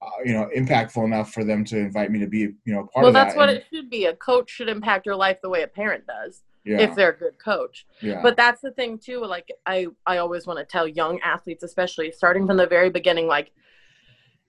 [0.00, 3.02] uh, you know impactful enough for them to invite me to be you know part
[3.02, 3.24] well, of that.
[3.24, 4.04] that's what and- it should be.
[4.04, 7.16] A coach should impact your life the way a parent does, yeah, if they're a
[7.16, 7.86] good coach.
[8.00, 9.24] yeah, But that's the thing too.
[9.24, 13.26] Like I, I always want to tell young athletes, especially starting from the very beginning,
[13.26, 13.52] like,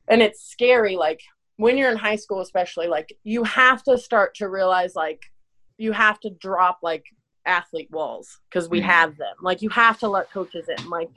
[0.07, 0.95] and it's scary.
[0.95, 1.22] Like
[1.57, 5.32] when you're in high school, especially, like you have to start to realize, like,
[5.78, 7.05] you have to drop like
[7.45, 8.86] athlete walls because we Mhm.
[8.86, 9.36] have them.
[9.41, 10.89] Like you have to let coaches in.
[10.89, 11.09] Like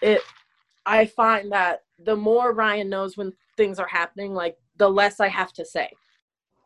[0.00, 0.22] it.
[0.84, 5.28] I find that the more Ryan knows when things are happening, like the less I
[5.28, 5.90] have to say.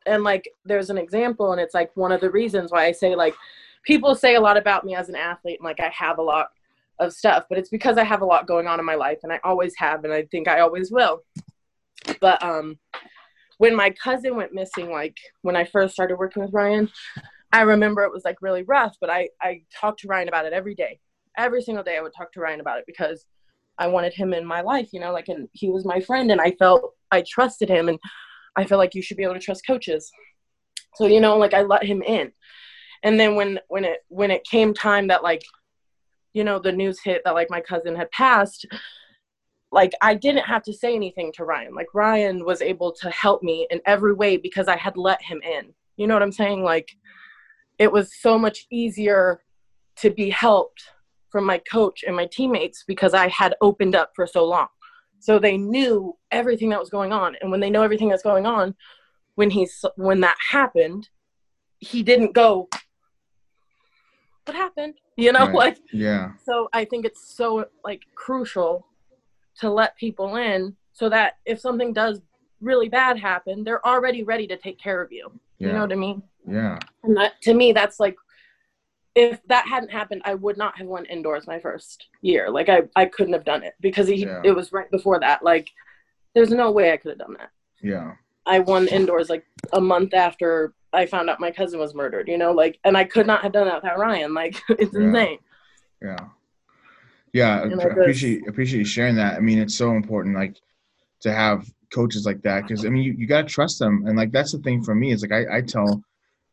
[0.07, 3.15] And like there's an example, and it's like one of the reasons why I say
[3.15, 3.35] like
[3.83, 6.49] people say a lot about me as an athlete, and like I have a lot
[6.99, 9.33] of stuff, but it's because I have a lot going on in my life, and
[9.33, 11.23] I always have, and I think I always will.
[12.21, 12.79] But um,
[13.59, 16.91] when my cousin went missing, like when I first started working with Ryan,
[17.53, 20.53] I remember it was like really rough, but I I talked to Ryan about it
[20.53, 21.01] every day,
[21.37, 21.97] every single day.
[21.97, 23.27] I would talk to Ryan about it because
[23.79, 26.41] I wanted him in my life, you know, like, and he was my friend, and
[26.41, 27.99] I felt I trusted him, and
[28.57, 30.11] I feel like you should be able to trust coaches.
[30.95, 32.33] So you know, like I let him in,
[33.03, 35.43] and then when when it when it came time that like,
[36.33, 38.67] you know, the news hit that like my cousin had passed,
[39.73, 41.75] like I didn't have to say anything to Ryan.
[41.75, 45.41] Like Ryan was able to help me in every way because I had let him
[45.43, 45.75] in.
[45.97, 46.63] You know what I'm saying?
[46.63, 46.89] Like
[47.79, 49.43] it was so much easier
[49.97, 50.83] to be helped
[51.31, 54.69] from my coach and my teammates because I had opened up for so long.
[55.27, 57.35] So they knew everything that was going on.
[57.41, 58.77] And when they know everything that's going on,
[59.35, 61.09] when he's when that happened,
[61.81, 62.69] he didn't go,
[64.45, 64.95] What happened?
[65.17, 65.55] You know, Right.
[65.55, 66.35] like Yeah.
[66.45, 68.87] so I think it's so like crucial
[69.59, 72.21] to let people in so that if something does
[72.61, 75.33] really bad happen, they're already ready to take care of you.
[75.59, 75.67] Yeah.
[75.67, 76.23] You know what I mean?
[76.49, 76.79] Yeah.
[77.03, 78.17] And that to me, that's like,
[79.17, 82.51] if that hadn't happened, I would not have won indoors my first year.
[82.51, 84.43] Like I, I couldn't have done it because he, Yeah.
[84.45, 85.43] it was right before that.
[85.43, 85.71] Like,
[86.35, 87.51] there's no way I could have done that.
[87.83, 88.13] Yeah.
[88.45, 92.29] I won indoors like a month after I found out my cousin was murdered.
[92.29, 94.35] You know, like, and I could not have done that without Ryan.
[94.35, 95.01] Like, it's Yeah.
[95.01, 95.39] insane.
[96.03, 96.19] Yeah.
[97.33, 97.63] Yeah.
[97.63, 99.37] And appreciate appreciate you sharing that.
[99.37, 100.57] I mean, it's so important, like,
[101.21, 104.31] to have coaches like that because I mean, you, you gotta trust them, and like
[104.31, 106.03] that's the thing for me is like I, I tell,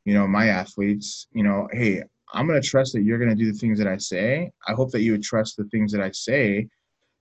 [0.05, 2.03] you know, my athletes, you know, hey,
[2.34, 4.51] I'm gonna trust that you're gonna do the things that I say.
[4.67, 6.67] I hope that you would trust the things that I say,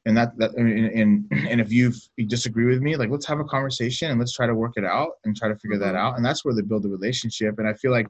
[0.06, 3.40] and that that and and, and if you've, you disagree with me, like let's have
[3.40, 5.98] a conversation and let's try to work it out and try to figure that Mhm.
[5.98, 7.58] out, and that's where they build a relationship.
[7.58, 8.08] And I feel like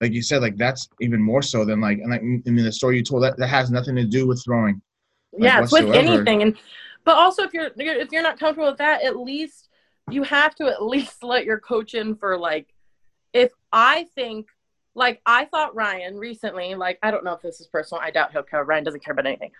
[0.00, 2.72] like you said, like that's even more so than like, and like, I mean, the
[2.72, 4.80] story you told that that has nothing to do with throwing.
[5.32, 6.56] Like, yeah, it's with anything, and
[7.04, 9.68] but also if you're if you're not comfortable with that, at least
[10.10, 12.74] you have to at least let your coach in for like
[13.32, 14.48] if I think
[14.94, 18.32] like I thought Ryan recently, like I don't know if this is personal, I doubt
[18.32, 18.64] he'll care.
[18.64, 19.52] Ryan doesn't care about anything.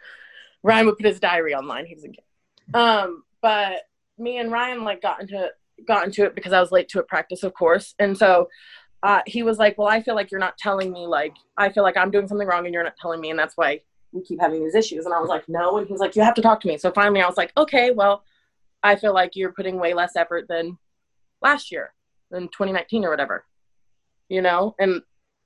[0.63, 1.87] Ryan would put his diary online.
[1.87, 2.83] He doesn't care.
[2.83, 3.83] Um, but
[4.19, 5.51] me and Ryan like got into
[5.87, 8.49] got into it because I was late to a practice, of course, and so.
[9.03, 11.07] Uh, he was like, "Well, I feel like you're not telling me.
[11.07, 13.57] Like, I feel like I'm doing something wrong, and you're not telling me, and that's
[13.57, 13.81] why
[14.13, 15.05] we keep having these issues.
[15.05, 15.79] And I was like, no.
[15.79, 16.79] And he was like, you have to talk to me.
[16.79, 18.25] So finally I was like, okay, well,
[18.83, 20.79] I feel like you're putting way less effort than
[21.43, 21.93] last year,
[22.31, 23.45] than 2019 or whatever,
[24.29, 24.75] you know?
[24.79, 25.03] And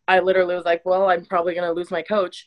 [0.07, 2.47] I literally was like, well, I'm probably going to lose my coach.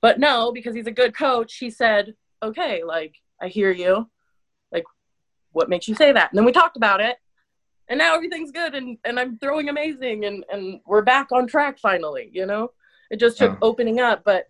[0.00, 4.10] But no, because he's a good coach, he said, okay, like, I hear you.
[4.72, 4.84] Like,
[5.52, 6.30] what makes you say that?
[6.30, 7.16] And then we talked about it.
[7.88, 11.78] And now everything's good and, and I'm throwing amazing and, and we're back on track
[11.78, 12.72] finally, you know?
[13.10, 13.58] It just took Yeah.
[13.60, 14.46] opening up, but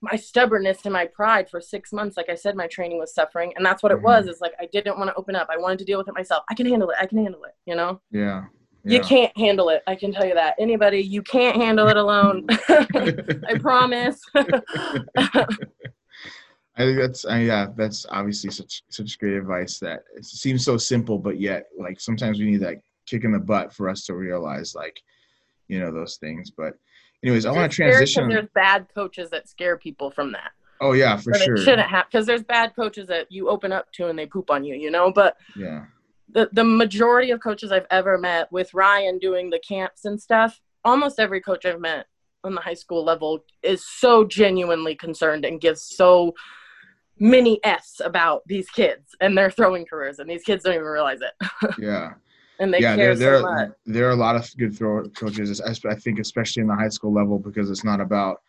[0.00, 3.52] my stubbornness and my pride for six months, like I said, my training was suffering.
[3.56, 4.04] And that's what it mm-hmm.
[4.04, 5.48] was, is like I didn't want to open up.
[5.50, 6.44] I wanted to deal with it myself.
[6.48, 6.96] I can handle it.
[7.00, 8.00] I can handle it, you know?
[8.12, 8.44] Yeah.
[8.88, 9.82] You can't handle it.
[9.86, 10.54] I can tell you that.
[10.58, 12.46] Anybody, you can't handle it alone.
[12.68, 14.20] I promise.
[16.78, 20.76] I think that's uh, yeah, that's obviously such such great advice that it seems so
[20.76, 22.76] simple, but yet like sometimes we need that
[23.06, 25.00] kick in the butt for us to realize like,
[25.66, 26.50] you know, those things.
[26.50, 26.74] But
[27.24, 28.28] anyways, I want to transition.
[28.28, 30.52] There's bad coaches that scare people from that.
[30.80, 31.54] Oh yeah, for But sure.
[31.54, 34.48] it shouldn't happen because there's bad coaches that you open up to and they poop
[34.48, 35.10] on you, you know.
[35.12, 35.86] But Yeah.
[36.30, 40.60] The the majority of coaches I've ever met with Ryan doing the camps and stuff,
[40.84, 42.06] almost every coach I've met
[42.44, 46.34] on the high school level is so genuinely concerned and gives so
[47.18, 51.18] many F's about these kids and their throwing careers, and these kids don't even realize
[51.20, 52.12] it, Yeah.
[52.60, 53.58] and they yeah, care there, so much.
[53.58, 55.60] there, there are a lot of good throw coaches.
[55.60, 58.40] I think, especially in the high school level, because it's not about,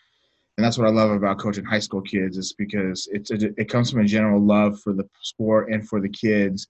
[0.58, 3.70] and that's what I love about coaching high school kids is because it's it, it
[3.70, 6.68] comes from a general love for the sport and for the kids,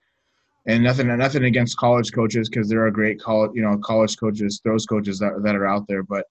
[0.70, 4.62] and nothing nothing against college coaches because there are great college you know college coaches,
[4.64, 6.26] those coaches that that are out there, but.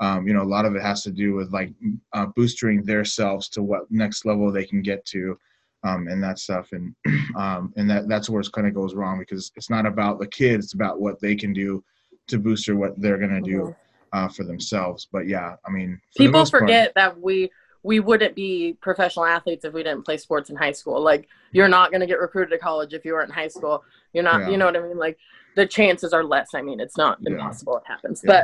[0.00, 1.72] Um, you know, a lot of it has to do with like
[2.12, 5.36] uh, boosting their selves to what next level they can get to,
[5.82, 6.68] um, and that stuff.
[6.70, 6.94] And
[7.36, 10.28] um, and that that's where it kind of goes wrong because it's not about the
[10.28, 11.82] kids; it's about what they can do
[12.28, 13.74] to booster what they're gonna do
[14.12, 15.08] uh, for themselves.
[15.10, 17.50] But yeah, I mean, for people most part- forget that we
[17.88, 21.00] we wouldn't be professional athletes if we didn't play sports in high school.
[21.00, 23.82] Like you're not going to get recruited to college if you weren't in high school.
[24.12, 24.50] You're not Yeah.
[24.50, 24.98] you know what i mean?
[24.98, 25.16] Like
[25.56, 26.48] the chances are less.
[26.54, 27.32] I mean it's not Yeah.
[27.32, 28.20] impossible it happens.
[28.22, 28.28] Yeah.
[28.32, 28.42] but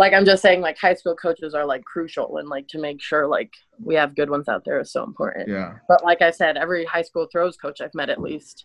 [0.00, 3.02] like i'm just saying like high school coaches are like crucial and like to make
[3.08, 3.52] sure like
[3.88, 5.46] we have good ones out there is so important.
[5.56, 8.64] Yeah, but like i said every high school throws coach i've met at least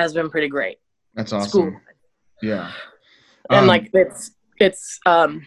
[0.00, 0.78] has been pretty great.
[1.16, 1.48] That's awesome.
[1.50, 1.70] school
[2.42, 2.72] Yeah,
[3.50, 4.22] and Um, like it's
[4.66, 5.46] it's um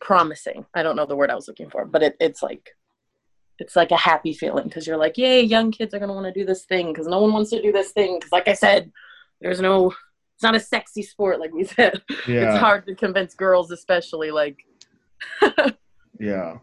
[0.00, 0.64] promising.
[0.74, 2.64] I don't know the word i was looking for but it, it's like
[3.60, 6.26] it's like a happy feeling because you're like yay young kids are going to want
[6.26, 8.54] to do this thing because no one wants to do this thing because like i
[8.54, 8.90] said
[9.40, 9.92] there's no
[10.40, 12.00] it's not a sexy sport like we said.
[12.26, 14.64] Yeah, it's hard to convince girls especially like
[16.18, 16.56] yeah,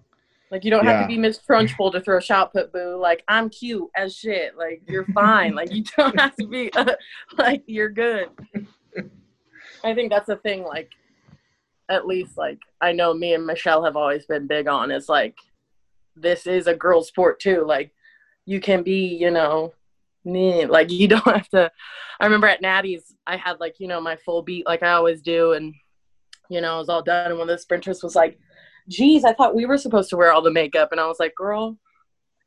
[0.49, 2.97] like you don't have to be miss trunchbull to throw a shot put boo.
[2.99, 4.57] Like i'm cute as shit.
[4.57, 5.53] Like you're fine.
[5.53, 6.71] Like you don't have to be
[7.37, 8.29] like you're good.
[9.83, 10.91] I think that's the thing like
[11.89, 15.37] at least like i know me and michelle have always been big on is like
[16.20, 17.65] this is a girl sport too.
[17.65, 17.91] Like
[18.45, 19.74] you can be you know
[20.26, 21.72] like you don't have to
[22.20, 25.22] i remember at natty's i had like you know my full beat like i always
[25.22, 25.53] do.
[25.53, 25.74] And
[26.49, 27.32] you know it was all done.
[27.32, 28.39] And one of the sprinters was like
[28.89, 30.89] geez i thought we were supposed to wear all the makeup.
[30.91, 31.78] And i was like girl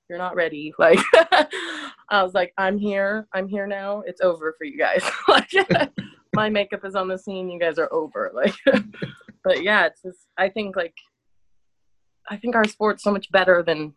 [0.09, 0.75] you're not ready.
[0.79, 0.99] Like
[2.11, 3.29] i was like i'm here.
[3.33, 4.03] I'm here now.
[4.07, 5.05] It's over for you guys.
[5.29, 5.51] Like
[6.35, 7.51] my makeup is on the scene.
[7.51, 8.31] You guys are over.
[8.35, 8.55] Like
[9.43, 10.95] but yeah it's just i think like
[12.31, 13.93] i think our sport's so much better than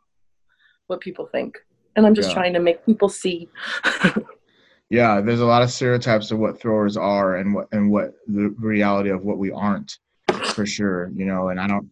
[0.87, 1.57] what people think.
[1.95, 2.33] And I'm just Yeah.
[2.33, 3.47] trying to make people see.
[4.89, 8.53] yeah there's a lot of stereotypes of what throwers are and what and what the
[8.59, 9.97] reality of what we aren't
[10.53, 11.89] for sure you know and i don't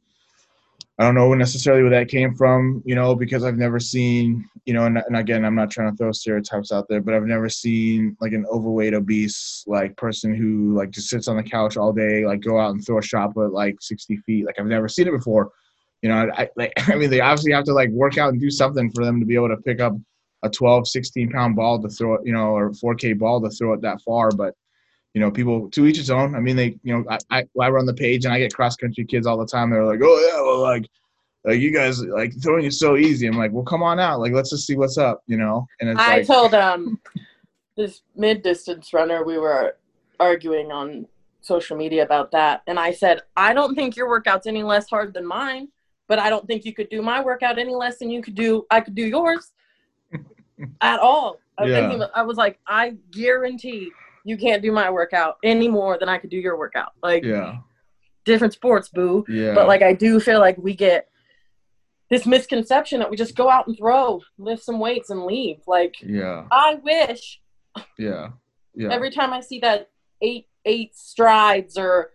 [1.00, 4.74] i don't know necessarily where that came from you know because i've never seen you
[4.74, 7.48] know and, and again i'm not trying to throw stereotypes out there but i've never
[7.50, 11.94] seen like an overweight obese like person who like just sits on the couch all
[11.94, 14.90] day like go out and throw a shot put like 60 feet like i've never
[14.90, 15.50] seen it before
[16.02, 18.50] you know i like i mean they obviously have to like work out and do
[18.50, 19.94] something for them to be able to pick up
[20.44, 23.74] a 12 16 pound ball to throw it you know or 4k ball to throw
[23.74, 24.56] it that far but
[25.14, 26.36] you know people to each his own.
[26.36, 28.76] I mean they you know i i, I run the page and i get cross
[28.76, 29.70] country kids all the time.
[29.70, 30.90] They're like oh yeah well like
[31.44, 33.28] like you guys like throwing is so easy.
[33.28, 34.20] I'm like well come on out.
[34.20, 35.68] Like let's just see what's up you know?
[35.80, 37.00] And it's I like told um
[37.76, 39.78] this mid distance runner we were
[40.20, 41.08] arguing on
[41.42, 45.14] social media about that, and I said I don't think your workout's any less hard
[45.14, 45.70] than mine,
[46.12, 48.66] but I don't think you could do my workout any less than you could do
[48.70, 49.54] I could do yours
[50.82, 51.40] at all.
[51.58, 51.88] He Yeah.
[51.96, 53.92] was- I was like, I guarantee
[54.26, 56.92] you can't do my workout any more than I could do your workout.
[57.02, 57.60] Like yeah
[58.26, 59.24] different sports, boo.
[59.30, 61.08] yeah But like I do feel like we get
[62.10, 65.60] this misconception that we just go out and throw, lift some weights and leave.
[65.66, 67.40] Like yeah I wish
[67.98, 68.32] yeah
[68.76, 69.90] yeah every time I see that
[70.22, 72.12] eight eight strides or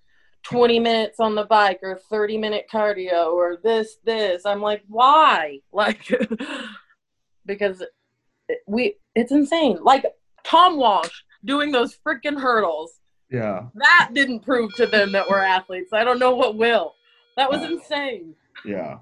[0.50, 4.46] 20 minutes on the bike or 30 minute cardio or this this.
[4.46, 5.60] I'm like why?
[5.72, 6.08] Like
[7.44, 7.82] because
[8.66, 9.78] we it's insane.
[9.82, 10.04] Like
[10.44, 13.00] Tom Walsh doing those freaking hurdles.
[13.30, 13.66] Yeah.
[13.74, 15.92] That didn't prove to them that we're athletes.
[15.92, 16.94] I don't know what will.
[17.36, 18.34] That was insane.
[18.64, 18.98] Yeah.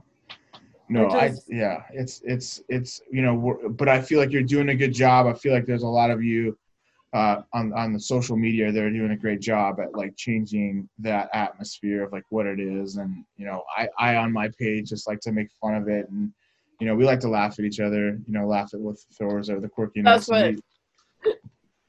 [0.88, 4.42] No, It I yeah, it's it's it's you know, we're, but I feel like you're
[4.42, 5.26] doing a good job.
[5.26, 6.58] I feel like there's a lot of you
[7.14, 11.30] uh, on on the social media they're doing a great job at like changing that
[11.32, 12.96] atmosphere of like what it is.
[12.96, 16.08] And you know, I I on my page just like to make fun of it,
[16.10, 16.32] and
[16.80, 18.18] you know, we like to laugh at each other.
[18.26, 20.04] You know, laugh at with throwers or the quirkiness.
[20.04, 20.60] That's what- we-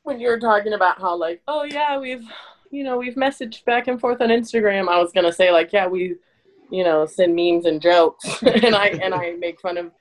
[0.04, 2.24] when you were talking about how like oh yeah we've
[2.70, 5.88] you know we've messaged back and forth on instagram i was gonna say like yeah
[5.88, 6.16] we
[6.70, 9.92] you know send memes and jokes and i and i make fun of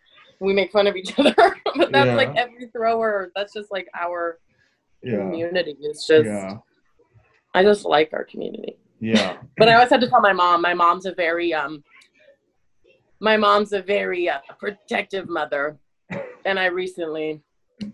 [0.41, 1.35] we make fun of each other
[1.77, 2.15] but that's Yeah.
[2.17, 4.39] like every thrower that's just like our
[5.05, 6.57] yeah, community it's just yeah,
[7.55, 8.77] i just like our community.
[9.01, 11.83] Yeah, but i always had to tell my mom my mom's a very um
[13.21, 15.79] my mom's a very uh, protective mother.
[16.45, 17.41] And i recently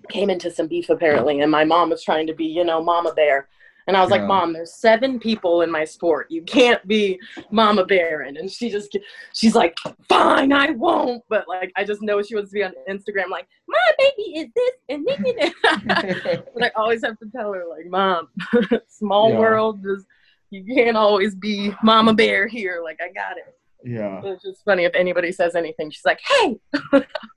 [0.08, 3.12] came into some beef apparently and my mom was trying to be you know mama
[3.14, 3.48] bear
[3.90, 4.18] and i was Yeah.
[4.18, 6.28] like mom there's seven people in my sport.
[6.30, 7.18] You can't be
[7.50, 8.96] mama baron and she just
[9.32, 9.76] she's like
[10.08, 11.24] fine i won't.
[11.28, 14.48] But like i just know she wants to be on instagram like my baby is
[14.54, 15.52] this and this
[16.54, 18.28] but i always have to tell her like mom
[18.88, 19.38] small Yeah.
[19.40, 20.06] world just
[20.50, 22.80] you can't always be mama bear here.
[22.82, 23.54] Like i got it.
[23.82, 25.90] Yeah, it's just funny if anybody says anything.
[25.90, 26.58] She's like hey.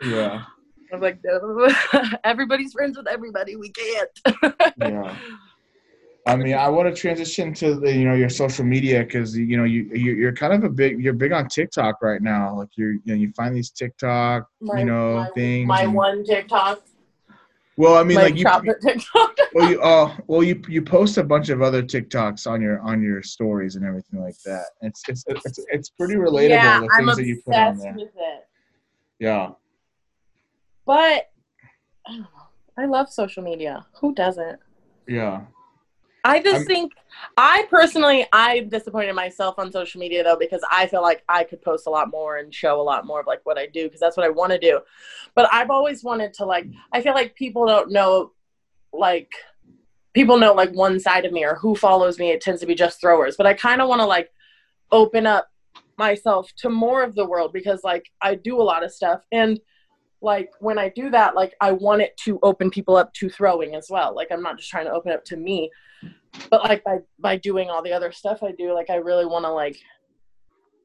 [0.04, 0.44] Yeah,
[0.94, 1.70] i'm like no.
[2.24, 3.56] everybody's friends with everybody.
[3.56, 4.10] We can't.
[4.78, 5.16] Yeah.
[6.26, 9.58] I mean, I want to transition to the, you know your social media because you
[9.58, 12.56] know you you- you're kind of a big you're big on TikTok right now.
[12.58, 15.68] Like you're you know you find these TikTok you know my, things.
[15.68, 16.82] my and- one tiktok
[17.76, 21.18] well, I mean, my like you chocolate tiktok well you oh well you you post
[21.18, 24.66] a bunch of other TikToks on your on your stories and everything like that.
[24.82, 27.84] It's it's it's, it's pretty relatable yeah the i'm things that you put on obsessed
[27.84, 27.94] there.
[27.96, 28.48] with it
[29.20, 29.50] Yeah,
[30.86, 31.32] but
[32.08, 32.28] I don't know.
[32.78, 33.86] I love social media.
[34.02, 34.60] Who doesn't?
[35.08, 35.42] yeah,
[36.24, 36.94] I just I'm- think
[37.38, 41.62] I personally I'm disappointed myself on social media though because I feel like I could
[41.62, 44.00] post a lot more and show a lot more of like what I do because
[44.00, 44.82] that's what I want to do.
[45.36, 48.32] But I've always wanted to like I feel like people don't know
[48.92, 49.32] like
[50.14, 52.32] people know like one side of me or who follows me.
[52.32, 53.36] It tends to be just throwers.
[53.36, 54.32] But I kind of want to like
[54.92, 55.50] open up
[55.98, 59.22] myself to more of the world because like I do a lot of stuff.
[59.32, 59.60] And
[60.22, 63.76] like when I do that like I want it to open people up to throwing
[63.76, 64.16] as well.
[64.16, 65.70] Like I'm not just trying to open up to me
[66.50, 69.46] but like by by doing all the other stuff I do, like I really want
[69.46, 69.78] to like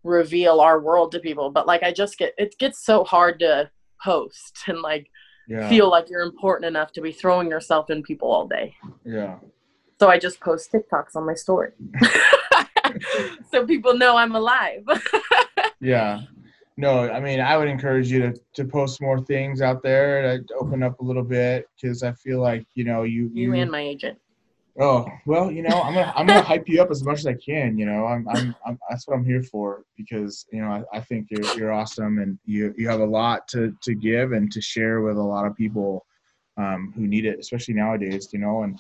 [0.05, 1.51] reveal our world to people.
[1.51, 3.71] But like I just get it gets so hard to
[4.03, 5.11] post and like
[5.49, 8.75] yeah, feel like you're important enough to be throwing yourself in people all day.
[9.05, 9.39] yeah,
[9.99, 11.73] So I just post TikToks on my story.
[13.51, 14.85] so people know I'm alive.
[15.81, 16.21] yeah.
[16.77, 20.55] No, I mean, I would encourage you to, to post more things out there to
[20.55, 23.81] open up a little bit because I feel like you know you you and my
[23.81, 24.19] agent.
[24.81, 27.35] Oh well, you know, I'm gonna I'm gonna hype you up as much as I
[27.35, 27.77] can.
[27.77, 31.01] You know, I'm I'm, I'm that's what I'm here for because you know I, I
[31.01, 34.61] think you're you're awesome and you you have a lot to to give and to
[34.61, 36.07] share with a lot of people
[36.57, 38.29] um, who need it, especially nowadays.
[38.33, 38.79] You know, and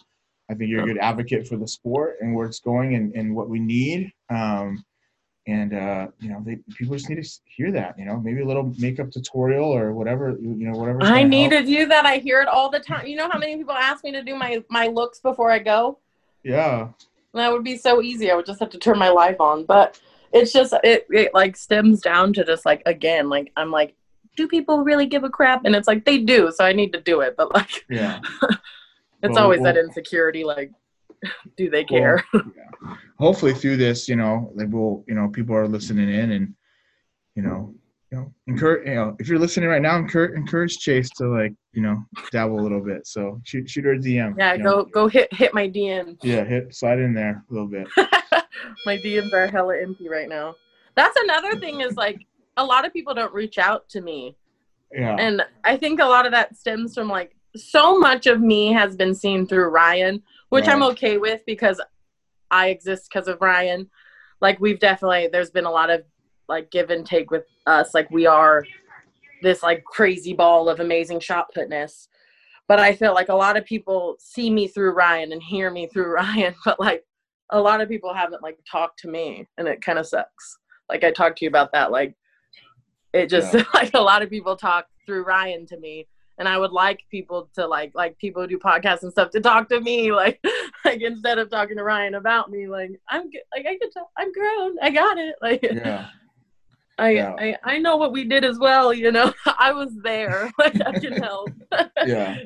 [0.49, 3.35] I think you're a good advocate for the sport and where it's going and, and
[3.35, 4.13] what we need.
[4.31, 4.85] Um,
[5.49, 7.99] and uh, you know, they people just need to hear that.
[7.99, 10.37] You know, maybe a little makeup tutorial or whatever.
[10.41, 11.03] You know, whatever.
[11.03, 11.65] I need help.
[11.65, 12.07] to do that.
[12.07, 13.07] I hear it all the time.
[13.07, 15.99] You know how many people ask me to do my my looks before I go?
[16.45, 16.89] Yeah.
[17.35, 18.31] That would be so easy.
[18.31, 20.01] I would just have to turn my life on, but
[20.33, 23.95] it's just it, it like stems down to just like again like i'm like
[24.37, 27.01] do people really give a crap and it's like they do so i need to
[27.01, 28.21] do it but like yeah
[29.23, 30.71] it's well, always well, that insecurity like
[31.57, 32.95] do they care well, yeah.
[33.19, 36.55] hopefully through this you know like we'll you know people are listening in and
[37.35, 37.75] you know
[38.11, 41.53] you know encourage you know if you're listening right now encourage encourage chase to like
[41.73, 42.03] you know
[42.33, 44.85] dabble a little bit so shoot shoot her a dm yeah go know.
[44.85, 47.87] go hit hit my dm yeah hit slide in there a little bit
[48.87, 50.55] my DMs are hella empty right now.
[50.95, 54.37] That's another thing is like a lot of people don't reach out to me.
[54.93, 55.17] Yeah.
[55.19, 58.97] And I think a lot of that stems from like so much of me has
[58.97, 60.75] been seen through Ryan, which right.
[60.75, 61.81] I'm okay with because
[62.51, 63.91] I exist because of Ryan.
[64.41, 66.03] Like we've definitely there's been a lot of
[66.49, 67.95] like give and take with us.
[67.95, 68.65] Like we are
[69.43, 72.09] this like crazy ball of amazing shot putness.
[72.67, 75.87] But I feel like a lot of people see me through Ryan and hear me
[75.87, 77.05] through Ryan, but like
[77.51, 81.05] a lot of people haven't like talked to me and it kind of sucks like
[81.05, 82.15] i talked to you about that like
[83.13, 83.65] it just yeah.
[83.75, 86.07] like a lot of people talk through ryan to me
[86.39, 89.41] and i would like people to like like people who do podcasts and stuff to
[89.41, 90.41] talk to me like
[90.85, 93.25] like instead of talking to ryan about me like i'm
[93.55, 96.07] like i can tell i'm grown i got it like yeah
[97.01, 97.35] I, yeah.
[97.39, 99.33] I I know what we did as well, you know.
[99.47, 100.51] I was there.
[100.59, 101.51] Like I can help.
[102.05, 102.39] yeah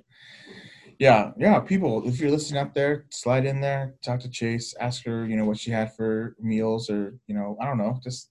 [1.03, 1.59] yeah, yeah.
[1.59, 5.36] People, if you're listening up there, slide in there, talk to Chase, ask her, you
[5.36, 8.30] know, what she had for meals, or you know, I don't know, just.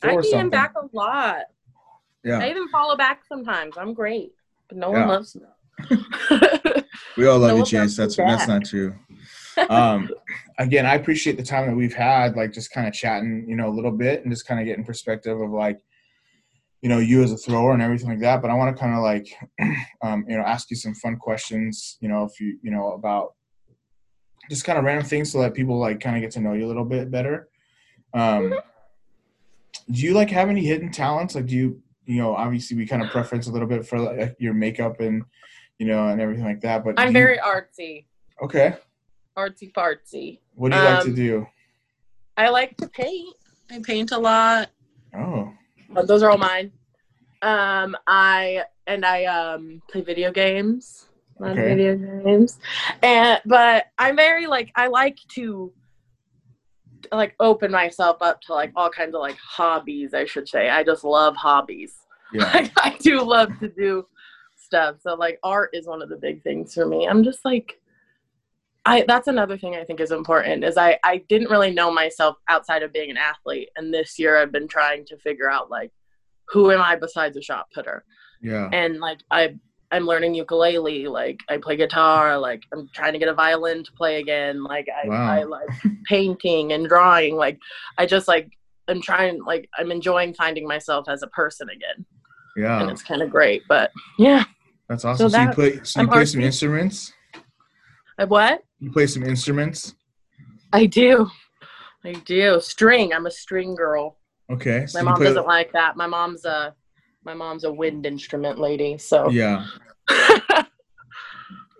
[0.00, 1.46] I DM back a lot.
[2.22, 2.38] Yeah.
[2.38, 3.76] I even follow back sometimes.
[3.76, 4.30] I'm great,
[4.68, 5.00] but no yeah.
[5.00, 5.42] one loves me.
[7.16, 7.96] we all love no you, Chase.
[7.96, 8.94] That's that's not true.
[9.68, 10.10] Um,
[10.58, 13.68] again, I appreciate the time that we've had, like just kind of chatting, you know,
[13.68, 15.80] a little bit, and just kind of getting perspective of like
[16.84, 18.94] you know you as a thrower and everything like that but i want to kind
[18.94, 19.26] of like
[20.02, 23.32] um, you know ask you some fun questions you know if you you know about
[24.50, 26.66] just kind of random things so that people like kind of get to know you
[26.66, 27.48] a little bit better
[28.12, 29.92] um, mm-hmm.
[29.92, 33.02] do you like have any hidden talents like do you you know obviously we kind
[33.02, 35.22] of preference a little bit for like, your makeup and
[35.78, 38.04] you know and everything like that but i'm you, very artsy.
[38.42, 38.74] Okay.
[39.36, 40.40] Artsy fartsy.
[40.54, 41.46] What do you um, like to um, do?
[42.36, 43.34] I like to paint.
[43.70, 44.70] I paint a lot.
[45.16, 45.52] Oh.
[45.90, 46.72] But those are all mine.
[47.42, 51.08] Um, I and I um play video games.
[51.40, 51.74] Okay.
[51.74, 52.60] video games,
[53.02, 55.72] and but I'm very like I like to
[57.12, 60.14] like open myself up to like all kinds of like hobbies.
[60.14, 60.70] I should say.
[60.70, 61.94] I just love hobbies.
[62.32, 62.50] Yeah.
[62.54, 64.06] Like, I do love to do
[64.56, 64.96] stuff.
[65.00, 67.06] So like art is one of the big things for me.
[67.06, 67.80] I'm just like
[68.86, 72.36] I that's another thing I think is important is I I didn't really know myself
[72.48, 75.90] outside of being an athlete and this year I've been trying to figure out like
[76.48, 78.04] who am I besides a shot putter?
[78.42, 78.68] Yeah.
[78.72, 79.56] And like I
[79.94, 83.92] I'm learning ukulele, like I play guitar, like I'm trying to get a violin to
[83.92, 85.30] play again, like I wow.
[85.30, 85.68] I like
[86.04, 87.60] painting and drawing, like
[87.96, 88.50] I just like
[88.88, 92.04] I'm trying like I'm enjoying finding myself as a person again.
[92.56, 92.80] Yeah.
[92.80, 94.44] And it's kind of great, but yeah.
[94.88, 95.28] That's awesome.
[95.28, 97.12] So, so that, you play so you play some instruments?
[98.18, 98.64] I what?
[98.80, 99.94] You play some instruments?
[100.72, 101.30] I do.
[102.04, 102.60] I do.
[102.60, 103.12] String.
[103.12, 104.18] I'm a string girl.
[104.50, 104.86] Okay.
[104.86, 105.96] So my mom doesn't like that.
[105.96, 106.74] My mom's a
[107.24, 109.66] my mom's a wind instrument lady, so Yeah.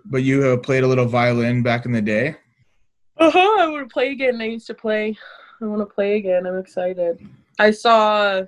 [0.06, 2.36] but you have played a little violin back in the day?
[3.18, 3.56] Uh-huh.
[3.60, 4.40] I want to play again.
[4.40, 5.16] I used to play.
[5.62, 6.46] I want to play again.
[6.46, 7.26] I'm excited.
[7.58, 8.42] I saw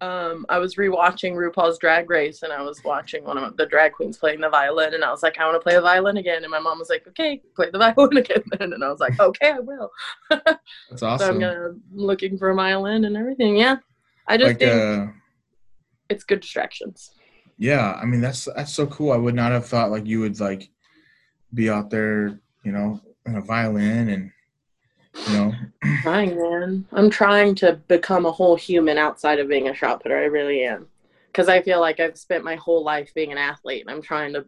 [0.00, 3.92] um, I was rewatching RuPaul's Drag Race, and I was watching one of the drag
[3.92, 6.42] queens playing the violin, and I was like, I want to play the violin again.
[6.42, 8.42] And my mom was like, Okay, play the violin again.
[8.60, 9.90] and I was like, Okay, I will.
[10.30, 11.18] That's awesome.
[11.18, 13.56] so I'm gonna looking for a violin and everything.
[13.56, 13.76] Yeah,
[14.26, 15.06] I just like, think uh,
[16.10, 17.12] it's good distractions.
[17.56, 19.12] Yeah, I mean that's that's so cool.
[19.12, 20.70] I would not have thought like you would like
[21.54, 24.30] be out there, you know, in a violin and
[25.26, 25.52] you know.
[26.02, 26.86] Trying man.
[26.92, 30.64] I'm trying to become a whole human outside of being a shot putter i really
[30.64, 30.86] am.
[31.26, 34.32] Because i feel like i've spent my whole life being an athlete and i'm trying
[34.34, 34.46] to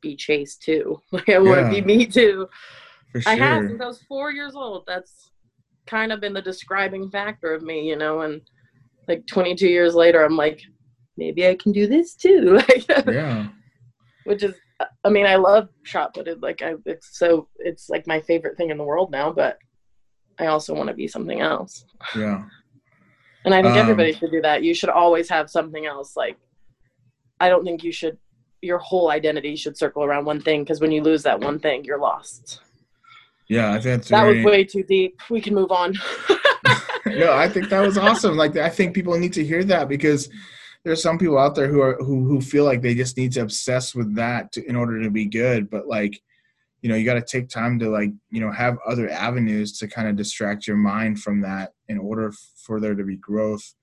[0.00, 1.00] be Chase too.
[1.12, 2.48] Like i want to be me too.
[3.12, 3.32] For sure.
[3.32, 4.84] i have since i was four years old.
[4.86, 5.30] That's
[5.86, 8.40] kind of been the describing factor of me you know and
[9.06, 10.60] like 22 years later i'm like
[11.16, 13.48] maybe i can do this too like yeah
[14.24, 14.54] which is
[15.04, 18.70] i mean i love shot putted like i it's so it's like my favorite thing
[18.70, 19.58] in the world now but
[20.38, 21.84] I also want to be something else.
[22.14, 22.44] Yeah.
[23.44, 24.62] And I think um, everybody should do that.
[24.62, 26.16] You should always have something else.
[26.16, 26.36] Like,
[27.40, 28.18] I don't think you should,
[28.60, 31.84] your whole identity should circle around one thing because when you lose that one thing,
[31.84, 32.60] you're lost.
[33.48, 34.38] Yeah, I think that very...
[34.38, 35.20] was way too deep.
[35.30, 35.94] We can move on.
[37.06, 38.36] no, I think that was awesome.
[38.36, 40.28] Like I think people need to hear that because
[40.86, 43.40] there's some people out there who are who who feel like they just need to
[43.40, 46.22] obsess with that to, in order to be good, but like
[46.80, 49.88] you know you got to take time to like you know have other avenues to
[49.88, 52.32] kind of distract your mind from that in order
[52.64, 53.74] for there to be growth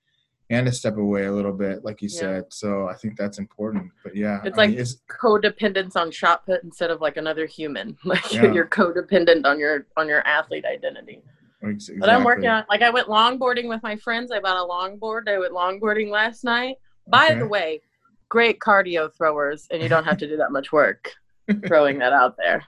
[0.48, 2.20] and to step away a little bit like you yeah.
[2.20, 6.10] said so i think that's important but yeah it's I like mean, it's, codependence on
[6.10, 8.50] shot put instead of like another human like yeah.
[8.52, 11.22] you're codependent on your on your athlete identity
[11.62, 11.98] exactly.
[11.98, 15.28] but i'm working on like i went longboarding with my friends i bought a longboard
[15.28, 16.76] i went longboarding last night
[17.06, 17.38] by okay.
[17.38, 17.80] the way
[18.28, 21.12] great cardio throwers and you don't have to do that much work
[21.66, 22.64] throwing that out there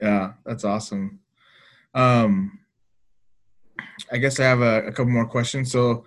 [0.00, 1.20] yeah, that's awesome.
[1.94, 2.58] Um,
[4.10, 5.70] I guess I have a, a couple more questions.
[5.70, 6.04] So,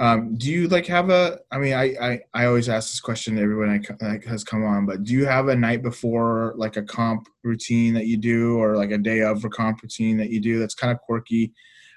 [0.00, 1.38] um, do you like have a?
[1.50, 4.86] I mean, I I, I always ask this question to everyone that has come on,
[4.86, 8.76] but do you have a night before like a comp routine that you do, or
[8.76, 11.52] like a day of a comp routine that you do that's kind of quirky?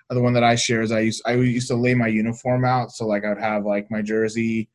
[0.10, 2.92] The one that I share is I used I used to lay my uniform out,
[2.92, 4.70] so like I'd have like my jersey,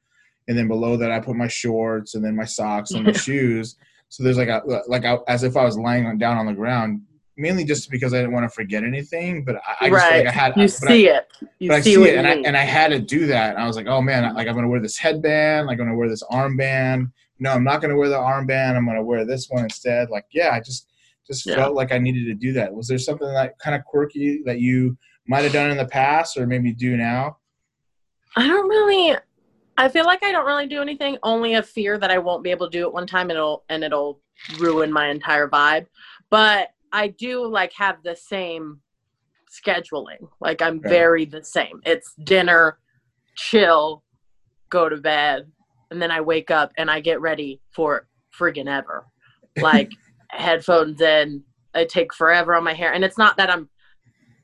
[0.49, 3.77] and then below that I put my shorts, and then my socks and my shoes
[4.09, 7.03] so there's like a like I, as if I was lying down on the ground,
[7.37, 9.45] mainly just because I didn't want to forget anything.
[9.45, 10.25] But I, I just right.
[10.25, 12.33] like I had you see I, it, you but see, I see it, and I
[12.33, 13.59] and I had to do that.
[13.59, 16.09] I was like, oh man, like I'm gonna wear this headband, like I'm gonna wear
[16.09, 17.11] this armband.
[17.39, 18.77] No, I'm not gonna wear the armband.
[18.77, 20.09] I'm gonna wear this one instead.
[20.11, 20.89] Like yeah, I just
[21.27, 21.57] just yeah.
[21.57, 22.73] felt like I needed to do that.
[22.73, 26.37] Was there something that kind of quirky that you might have done in the past
[26.37, 27.39] or maybe do now?
[28.37, 29.17] I don't really
[29.79, 31.19] I feel like I don't really do anything.
[31.23, 33.65] Only a fear that I won't be able to do it one time and it'll
[33.69, 34.21] and it'll
[34.59, 35.87] ruin my entire vibe.
[36.31, 38.81] But I do like have the same
[39.51, 40.29] scheduling.
[40.41, 41.81] Like I'm very the same.
[41.85, 42.79] It's dinner,
[43.37, 44.03] chill,
[44.71, 45.51] go to bed,
[45.91, 48.09] and then I wake up and I get ready for
[48.39, 49.07] friggin' ever.
[49.59, 49.91] Like
[50.29, 51.43] headphones in.
[51.75, 53.71] I take forever on my hair, and it's not that I'm.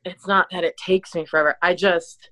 [0.07, 1.57] It's not that it takes me forever.
[1.61, 2.31] I just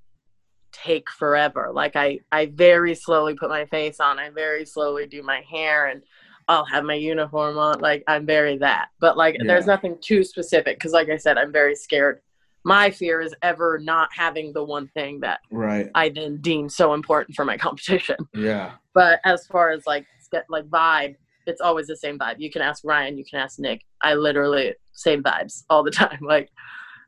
[0.73, 1.71] take forever.
[1.73, 4.19] Like I, I very slowly put my face on.
[4.19, 6.03] I very slowly do my hair and
[6.49, 7.81] I'll have my uniform on.
[7.81, 8.89] Like I'm very that.
[9.01, 9.47] But like yeah.
[9.47, 12.21] there's nothing too specific because like I said, I'm very scared.
[12.65, 16.93] My fear is ever not having the one thing that right I then deem so
[16.93, 18.17] important for my competition.
[18.35, 18.73] Yeah.
[18.95, 20.07] But as far as like
[20.49, 21.17] like vibe,
[21.47, 22.37] it's always the same vibe.
[22.39, 23.83] You can ask Ryan, you can ask Nick.
[24.03, 26.19] I literally same vibes all the time.
[26.21, 26.51] Like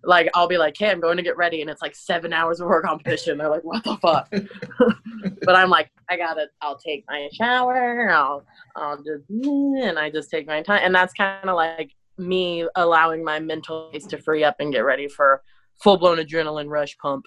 [0.04, 2.58] like I'll be like, hey, I'm going to get ready, and it's like seven hours
[2.58, 3.38] before competition.
[3.38, 4.28] They're like, what the fuck?
[5.42, 6.48] but I'm like, I gotta.
[6.60, 8.10] I'll take my shower.
[8.10, 8.44] I'll
[8.76, 13.24] I'll just and I just take my time, and that's kind of like me allowing
[13.24, 15.42] my mental space to free up and get ready for
[15.82, 17.24] full blown adrenaline rush pump.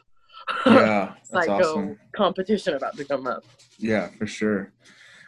[0.65, 1.99] Yeah, psycho awesome.
[2.15, 3.43] competition about to come up.
[3.77, 4.71] Yeah, for sure.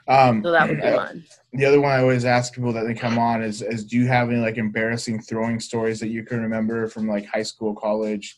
[0.08, 1.26] Um, so that would be mine.
[1.54, 4.08] The other one I always ask people that they come on is, is do you
[4.08, 8.38] have any like embarrassing throwing stories that you can remember from like high school, college,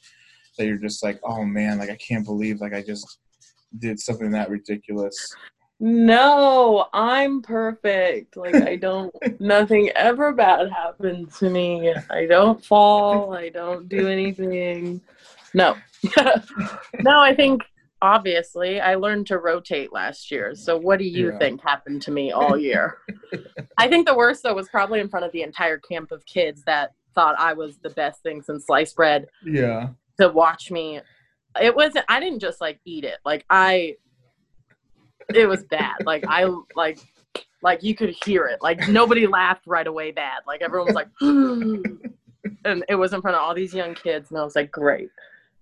[0.58, 3.20] that you're just like, oh man, like I can't believe like I just
[3.78, 5.36] did something that ridiculous.
[5.80, 8.36] No, I'm perfect.
[8.36, 11.94] Like I don't nothing ever bad happened to me.
[12.10, 15.02] I don't fall, I don't do anything.
[15.54, 15.76] No.
[17.00, 17.62] no, I think
[18.02, 20.56] obviously i learned to rotate last year.
[20.56, 21.38] So what do you yeah.
[21.38, 22.98] think happened to me all year?
[23.78, 26.64] I think the worst though was probably in front of the entire camp of kids
[26.66, 29.90] that thought i was the best thing since sliced bread yeah.
[30.20, 31.02] to watch me.
[31.62, 33.18] It wasn't i didn't just like eat it.
[33.26, 33.96] Like i
[35.34, 36.06] it was bad.
[36.06, 37.00] Like i like
[37.62, 38.62] like you could hear it.
[38.62, 40.40] Like nobody laughed right away bad.
[40.48, 41.10] Like everyone was like
[42.66, 45.10] and it was in front of all these young kids and i was like great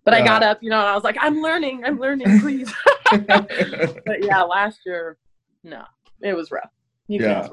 [0.07, 2.73] but I got up, you know, and I was like, I'm learning, I'm learning, please.
[3.11, 5.17] but yeah, last year,
[5.65, 5.83] no,
[6.21, 6.69] it was rough.
[7.09, 7.45] You yeah.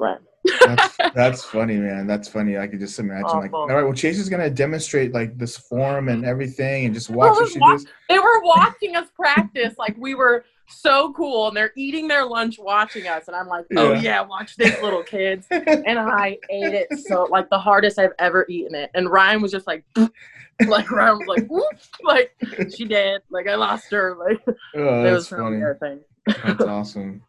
[0.65, 2.07] that's, that's, funny, man.
[2.07, 2.57] That's funny.
[2.57, 3.41] I could just imagine, Awful.
[3.41, 7.09] like, all right, well, Chase is gonna demonstrate like this form and everything, and just
[7.09, 7.85] watch what she does.
[8.07, 12.57] They were watching us practice, like we were so cool, and they're eating their lunch
[12.59, 16.73] watching us, and I'm like, oh yeah, yeah watch this, little kids, and I ate
[16.73, 19.83] it so like the hardest I've ever eaten it, and Ryan was just like.
[20.67, 21.65] like Ryan was like, Whoop!
[22.03, 22.33] like
[22.73, 24.41] she did, like I lost her, like
[24.75, 25.61] oh, it was funny.
[25.81, 25.99] thing.
[26.25, 27.21] that's awesome.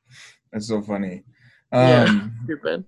[0.53, 1.25] That's so funny.
[1.73, 2.85] Um, yeah, stupid.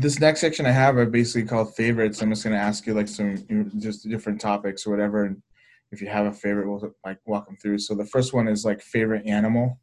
[0.00, 2.20] This next section I have are basically called favorites.
[2.20, 5.40] I'm just gonna ask you like some you know, just different topics or whatever, and
[5.92, 7.78] if you have a favorite, we'll like walk them through.
[7.78, 9.78] So the first one is like favorite animal.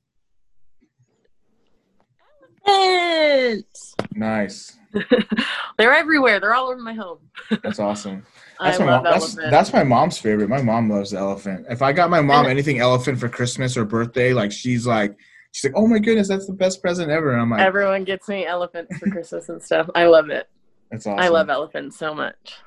[2.66, 3.96] Elephants.
[4.14, 4.78] Nice.
[5.78, 6.40] They're everywhere.
[6.40, 7.20] They're all over my home.
[7.64, 8.26] That's awesome.
[8.60, 10.48] That's I my mom, that's, that's my mom's favorite.
[10.48, 11.66] My mom loves the elephant.
[11.70, 15.18] If I got my mom anything elephant for Christmas or birthday, like she's like
[15.52, 18.30] she's like, "Oh my goodness, that's the best present ever." And I'm like, everyone gets
[18.30, 19.90] me elephants for Christmas and stuff.
[19.96, 20.48] I love it.
[20.92, 21.20] That's awesome.
[21.20, 22.58] I love elephants so much.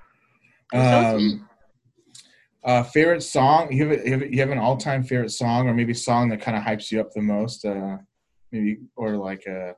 [0.74, 1.48] Um,
[2.64, 3.72] Uh, favorite song?
[3.72, 6.28] You have, a, you have, you have an all time favorite song, or maybe song
[6.30, 7.64] that kind of hypes you up the most?
[7.64, 7.98] Uh,
[8.50, 9.76] maybe or like a.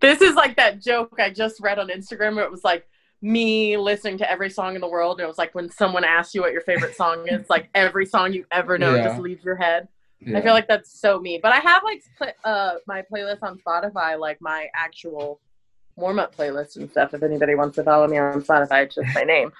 [0.00, 2.36] this is like that joke I just read on Instagram.
[2.36, 2.86] Where it was like
[3.20, 5.18] me listening to every song in the world.
[5.18, 8.04] And it was like when someone asks you what your favorite song is, like every
[8.06, 9.04] song you ever know Yeah.
[9.08, 9.88] just leaves your head.
[10.20, 10.38] Yeah.
[10.38, 11.38] I feel like that's so me.
[11.42, 15.40] But I have like pl- uh my playlist on Spotify, like my actual
[15.96, 17.12] warm up playlist and stuff.
[17.14, 19.52] If anybody wants to follow me on Spotify, it's just my name.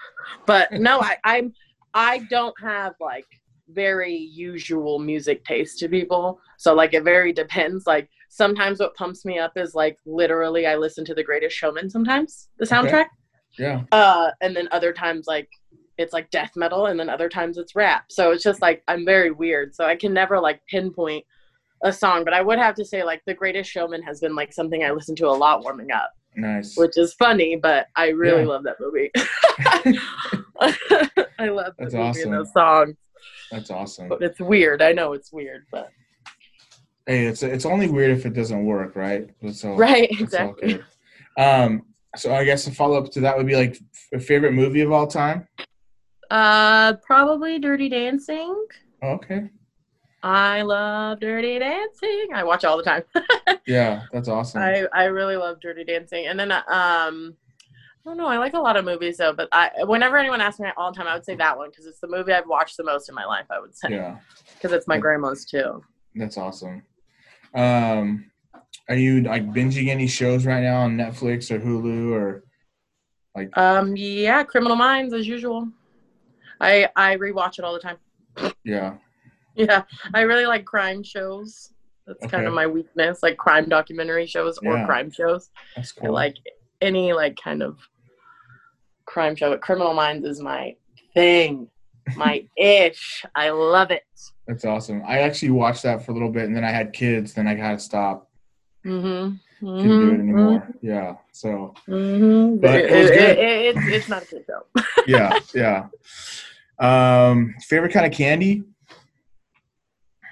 [0.46, 1.52] But no, I, I'm
[1.94, 3.26] I don't have like
[3.68, 6.40] very usual music taste to people.
[6.58, 7.86] So like it very depends.
[7.86, 11.90] Like sometimes what pumps me up is like literally I listen to The Greatest Showman
[11.90, 12.74] sometimes, the Okay.
[12.74, 13.06] soundtrack.
[13.58, 13.82] yeah.
[13.92, 15.50] Uh and then other times like
[15.98, 18.04] it's like death metal and then other times it's rap.
[18.08, 19.74] So it's just like I'm very weird.
[19.74, 21.26] So I can never like pinpoint
[21.84, 24.52] a song, but I would have to say like The Greatest Showman has been like
[24.54, 26.74] something I listen to a lot warming up, Nice.
[26.76, 28.48] which is funny, but I really Yeah.
[28.48, 29.10] love that movie.
[31.38, 32.22] I love That's the movie awesome.
[32.22, 32.96] and those songs.
[33.50, 34.08] That's awesome.
[34.08, 34.80] But it's weird.
[34.80, 35.90] I know it's weird, but
[37.06, 39.28] Hey, it's it's only weird if it doesn't work, right?
[39.64, 39.76] All.
[39.76, 40.80] right, exactly.
[41.38, 41.82] Um,
[42.16, 43.78] so I guess a follow up to that would be like
[44.12, 45.48] a favorite movie of all time.
[46.30, 48.66] Uh probably Dirty Dancing.
[49.02, 49.48] Okay.
[50.22, 52.28] I love Dirty Dancing.
[52.34, 53.02] I watch it all the time.
[53.66, 54.60] Yeah, that's awesome.
[54.60, 57.36] I I really love Dirty Dancing, and then um,
[58.04, 58.26] I don't know.
[58.26, 60.96] I like a lot of movies though, but I whenever anyone asks me all the
[60.96, 63.14] time, I would say that one because it's the movie I've watched the most in
[63.14, 63.46] my life.
[63.50, 64.16] I would say yeah,
[64.54, 65.82] because it's my grandma's too.
[66.16, 66.82] that's awesome.
[67.54, 68.30] Um,
[68.88, 72.44] are you like binging any shows right now on Netflix or Hulu or
[73.34, 73.56] like?
[73.56, 75.68] Um, yeah, Criminal Minds as usual.
[76.60, 77.96] I I rewatch it all the time.
[78.64, 78.94] Yeah,
[79.54, 79.82] Yeah,
[80.14, 81.72] I really like crime shows.
[82.06, 84.86] That's kind of my weakness, like crime documentary shows or Yeah.
[84.86, 85.50] crime shows.
[85.76, 86.12] that's I cool.
[86.12, 86.36] like
[86.80, 87.78] any like kind of
[89.06, 89.50] crime show.
[89.50, 90.74] But Criminal Minds is my
[91.14, 91.68] thing,
[92.16, 93.24] my ish.
[93.36, 94.02] I love it.
[94.46, 95.02] That's awesome.
[95.06, 97.32] I actually watched that for a little bit, and then I had kids.
[97.34, 98.28] Then I had to stop.
[98.84, 99.36] Mm-hmm.
[99.64, 100.68] Couldn't do it anymore.
[100.82, 101.14] Yeah.
[101.30, 102.56] So Mm-hmm.
[102.56, 103.38] But it, it was it- good.
[103.38, 104.82] it- it's, it's not a good show.
[105.06, 105.86] yeah, yeah.
[106.80, 108.64] Um, favorite kind of candy?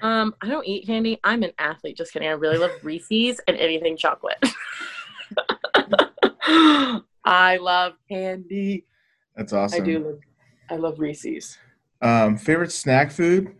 [0.01, 1.19] Um, I don't eat candy.
[1.23, 1.95] I'm an athlete.
[1.95, 2.27] Just kidding.
[2.27, 4.43] I really love Reese's and anything chocolate.
[7.23, 8.85] I love candy.
[9.35, 9.81] That's awesome.
[9.81, 9.99] I do.
[9.99, 10.19] Love,
[10.71, 11.57] I love Reese's.
[12.01, 13.55] Um, favorite snack food?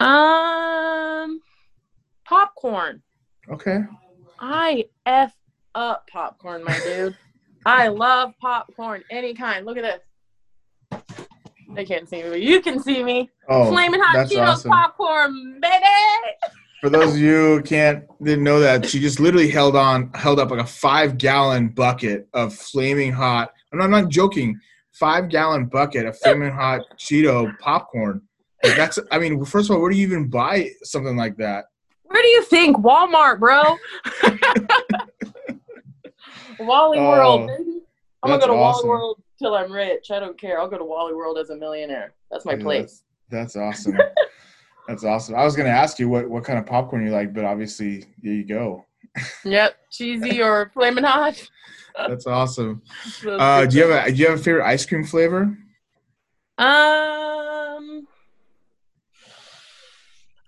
[0.00, 1.40] Um,
[2.24, 3.02] popcorn.
[3.50, 3.80] Okay.
[4.38, 5.34] I f
[5.74, 7.16] up popcorn, my dude.
[7.66, 9.66] I love popcorn, any kind.
[9.66, 10.00] Look at
[10.90, 11.02] this.
[11.74, 13.30] They can't see me, but you can see me.
[13.48, 14.70] Oh, Flaming hot Cheetos awesome.
[14.70, 15.84] popcorn, baby.
[16.80, 20.40] For those of you who can't didn't know that, she just literally held on, held
[20.40, 23.52] up like a five gallon bucket of flaming hot.
[23.72, 24.58] And I'm not joking.
[24.92, 28.22] Five gallon bucket of flaming hot Cheeto popcorn.
[28.62, 28.98] Like that's.
[29.10, 31.66] I mean, first of all, where do you even buy something like that?
[32.04, 32.76] Where do you think?
[32.78, 33.76] Walmart, bro.
[36.58, 37.80] Wally Oh, World, baby.
[38.22, 38.88] I'm gonna go to awesome.
[38.88, 40.10] Wally World till I'm rich.
[40.10, 40.60] I don't care.
[40.60, 42.12] I'll go to Wally World as a millionaire.
[42.30, 43.02] That's my Yeah, place.
[43.30, 43.98] That's, that's awesome.
[44.88, 45.34] that's awesome.
[45.36, 48.34] I was gonna ask you what what kind of popcorn you like, but obviously there
[48.34, 48.84] you go.
[49.44, 51.48] Yep, cheesy or flaming hot.
[51.96, 52.82] That's awesome.
[53.26, 55.56] Uh, do you have a do you have a favorite ice cream flavor?
[56.58, 58.06] Um,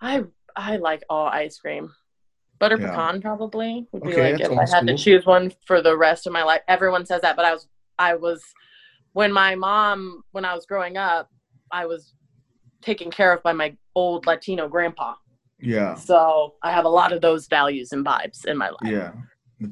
[0.02, 0.24] I
[0.54, 1.94] I like all ice cream.
[2.58, 2.90] Butter Yeah.
[2.90, 6.26] pecan probably would be Okay, like if I had to choose one for the rest
[6.26, 6.60] of my life.
[6.68, 8.42] Everyone says that, but I was I was
[9.12, 11.28] when my mom when I was growing up,
[11.70, 12.12] I was
[12.82, 15.14] taken care of by my old Latino grandpa.
[15.60, 18.90] Yeah, So I have a lot of those values and vibes in my life.
[18.90, 19.12] yeah.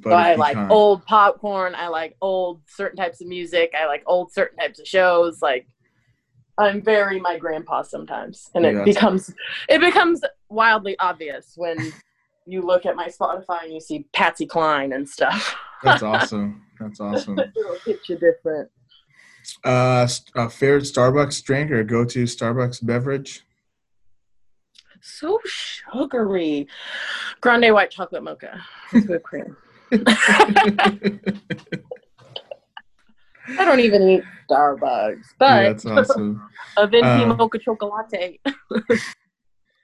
[0.05, 0.71] So I like pecan.
[0.71, 1.75] old popcorn.
[1.75, 3.75] I like old certain types of music.
[3.79, 5.43] I like old certain types of shows.
[5.43, 5.67] Like
[6.61, 9.33] I'm very my grandpa sometimes, and it becomes
[9.69, 11.93] it becomes wildly obvious when
[12.47, 15.57] you look at my Spotify and you see Patsy Cline and stuff.
[15.83, 16.63] That's awesome.
[16.79, 17.39] That's awesome.
[17.39, 18.69] It'll hit you different.
[19.65, 23.43] Uh, a favorite Starbucks drink or go to Starbucks beverage?
[25.01, 26.69] So sugary.
[27.41, 28.61] Grande white chocolate mocha
[28.93, 29.57] with whipped cream.
[33.59, 36.49] I don't even eat Starbucks, but yeah, that's awesome.
[36.77, 38.41] a venti Um, mocha chocolate.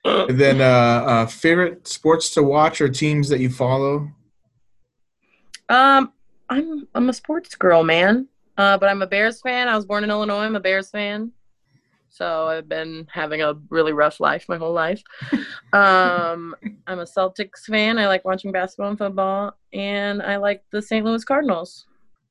[0.05, 4.09] And then, uh, uh, favorite sports to watch or teams that you follow?
[5.69, 6.13] Um,
[6.49, 8.29] I'm I'm a sports girl, man.
[8.57, 9.69] Uh, but I'm a Bears fan.
[9.69, 10.45] I was born in Illinois.
[10.45, 11.33] I'm a Bears fan.
[12.09, 15.03] So I've been having a really rough life my whole life.
[15.73, 16.55] um,
[16.87, 17.99] I'm a Celtics fan.
[17.99, 21.05] I like watching basketball and football, and I like the St.
[21.05, 21.87] Louis Cardinals.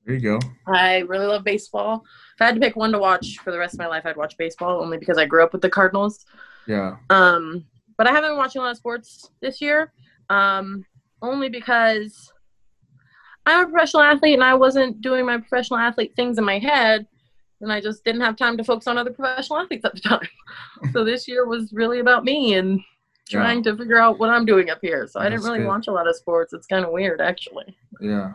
[0.06, 0.40] There you go.
[0.68, 2.04] I really love baseball.
[2.36, 4.18] If I had to pick one to watch for the rest of my life, I'd
[4.18, 6.26] watch baseball only because I grew up with the Cardinals.
[6.68, 6.98] Yeah.
[7.10, 7.66] Um,
[7.98, 9.94] but I haven't been watching a lot of sports this year,
[10.30, 10.86] um,
[11.22, 12.32] only because
[13.46, 17.08] I'm a professional athlete and I wasn't doing my professional athlete things in my head,
[17.62, 20.28] and I just didn't have time to focus on other professional athletes at the time.
[20.94, 22.80] so this year was really about me and
[23.30, 23.72] trying yeah.
[23.72, 25.08] to figure out what I'm doing up here.
[25.08, 25.68] So I didn't really good.
[25.68, 26.54] watch a lot of sports.
[26.54, 27.76] It's kind of weird, actually.
[28.02, 28.34] Yeah,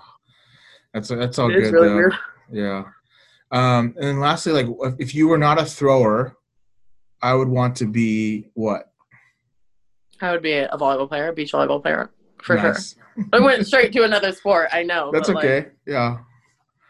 [0.93, 1.72] that's that's all it good.
[1.72, 1.95] Really though.
[1.95, 2.14] Weird.
[2.51, 2.84] Yeah.
[3.53, 4.66] Um, and then lastly, like
[4.99, 6.36] if you were not a thrower,
[7.22, 8.93] I would want to be what?
[10.20, 12.11] I would be a volleyball player, a beach volleyball player,
[12.43, 12.95] for nice.
[12.95, 13.24] sure.
[13.32, 14.68] I went straight to another sport.
[14.72, 15.11] I know.
[15.12, 15.57] That's okay.
[15.57, 16.18] Like, yeah.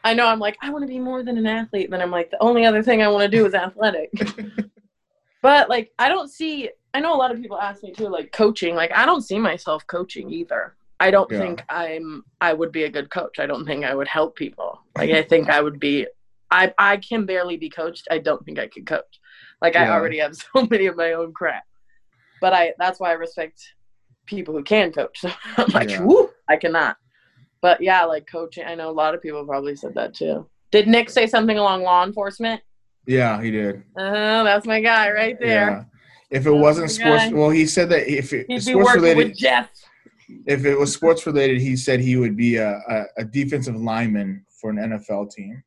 [0.05, 0.26] I know.
[0.26, 1.84] I'm like, I want to be more than an athlete.
[1.84, 4.11] And then I'm like, the only other thing I want to do is athletic.
[5.42, 6.70] but like, I don't see.
[6.92, 8.74] I know a lot of people ask me too, like coaching.
[8.74, 10.74] Like, I don't see myself coaching either.
[11.01, 11.38] I don't yeah.
[11.38, 12.22] think I'm.
[12.40, 13.38] I would be a good coach.
[13.38, 14.80] I don't think I would help people.
[14.96, 16.07] Like, I think I would be.
[16.51, 18.07] I I can barely be coached.
[18.11, 19.20] I don't think I could coach.
[19.62, 19.84] Like, yeah.
[19.84, 21.64] I already have so many of my own crap
[22.40, 23.62] but I that's why I respect
[24.26, 25.20] people who can coach.
[25.20, 26.03] So I'm like, yeah.
[26.03, 26.96] whoo, I cannot.
[27.61, 30.48] But yeah, like coaching, I know a lot of people probably said that too.
[30.70, 32.62] Did Nick say something along law enforcement?
[33.07, 33.82] Yeah, he did.
[33.96, 35.70] Oh, that's my guy right there.
[35.70, 35.84] Yeah.
[36.30, 37.32] If it that's wasn't sports, guy.
[37.32, 39.36] well, he said that if it sports related,
[40.47, 44.45] if it was sports related, he said he would be a, a, a defensive lineman
[44.61, 45.62] for an NFL team.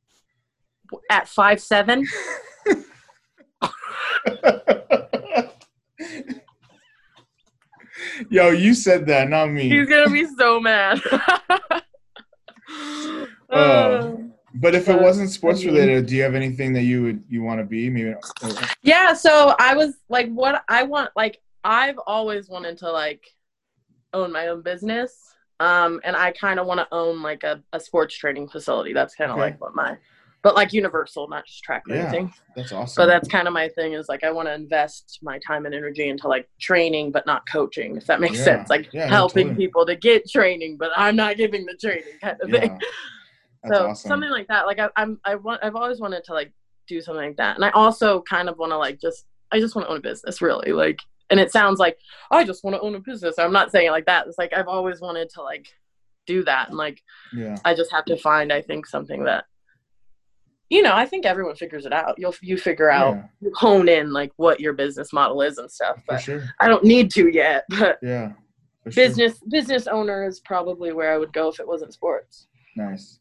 [1.10, 2.06] At five seven.
[8.30, 9.70] Yo, you said that, not me.
[9.70, 11.02] He's gonna be so mad.
[13.50, 14.12] uh,
[14.56, 17.60] but if it wasn't sports related, do you have anything that you would you want
[17.60, 17.90] to be?
[17.90, 18.14] Maybe.
[18.84, 19.14] Yeah.
[19.14, 23.26] So I was like, what I want, like, I've always wanted to like
[24.14, 27.80] own my own business, um, and I kind of want to own like a, a
[27.80, 28.94] sports training facility.
[28.94, 29.46] That's kind of okay.
[29.46, 29.98] like what my
[30.44, 32.34] but like universal, not just track or yeah, anything.
[32.54, 33.02] That's awesome.
[33.02, 35.74] But that's kind of my thing is like I want to invest my time and
[35.74, 37.96] energy into like training, but not coaching.
[37.96, 38.44] If that makes yeah.
[38.44, 39.66] sense, like yeah, helping totally.
[39.66, 42.78] people to get training, but I'm not giving the training kind of thing.
[43.72, 44.10] so awesome.
[44.10, 44.66] something like that.
[44.68, 46.52] Like I, I'm, I want, I've always wanted to like
[46.88, 49.76] do something like that, and I also kind of want to like just, I just
[49.76, 50.74] want to own a business, really.
[50.74, 51.00] Like,
[51.34, 51.98] and it sounds like
[52.30, 53.40] I just want to own a business.
[53.40, 54.28] I'm not saying it like that.
[54.28, 55.68] It's like I've always wanted to like
[56.28, 57.02] do that, and like,
[57.34, 59.46] yeah, I just have to find, I think, something that
[60.70, 62.16] you know, I think everyone figures it out.
[62.20, 63.24] You'll you figure out, yeah.
[63.42, 66.02] you hone in like what your business model is and stuff.
[66.08, 66.44] But sure.
[66.60, 67.66] I don't need to yet.
[67.80, 68.34] But yeah,
[68.86, 69.48] business sure.
[69.50, 72.48] business owner is probably where I would go if it wasn't sports.
[72.76, 73.20] Nice.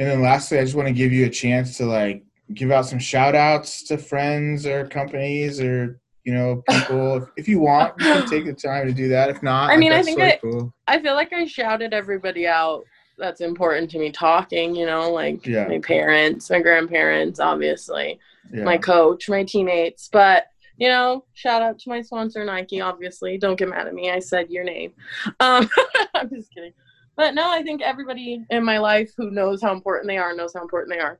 [0.00, 2.24] And then lastly, I just want to give you a chance to like
[2.54, 7.48] give out some shout outs to friends or companies or you know people if, if
[7.48, 10.02] you want you can take the time to do that if not i mean i
[10.02, 10.74] think I, cool.
[10.86, 12.84] I feel like i shouted everybody out
[13.16, 15.66] that's important to me talking you know like yeah.
[15.66, 18.20] my parents my grandparents obviously
[18.52, 18.62] yeah.
[18.62, 23.56] my coach my teammates but you know shout out to my sponsor nike obviously don't
[23.56, 24.92] get mad at me i said your name
[25.40, 25.66] um,
[26.14, 26.74] i'm just kidding
[27.16, 30.52] but no i think everybody in my life who knows how important they are knows
[30.52, 31.18] how important they are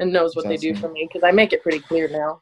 [0.00, 0.80] and knows what that's they awesome.
[0.80, 2.40] do for me because i make it pretty clear now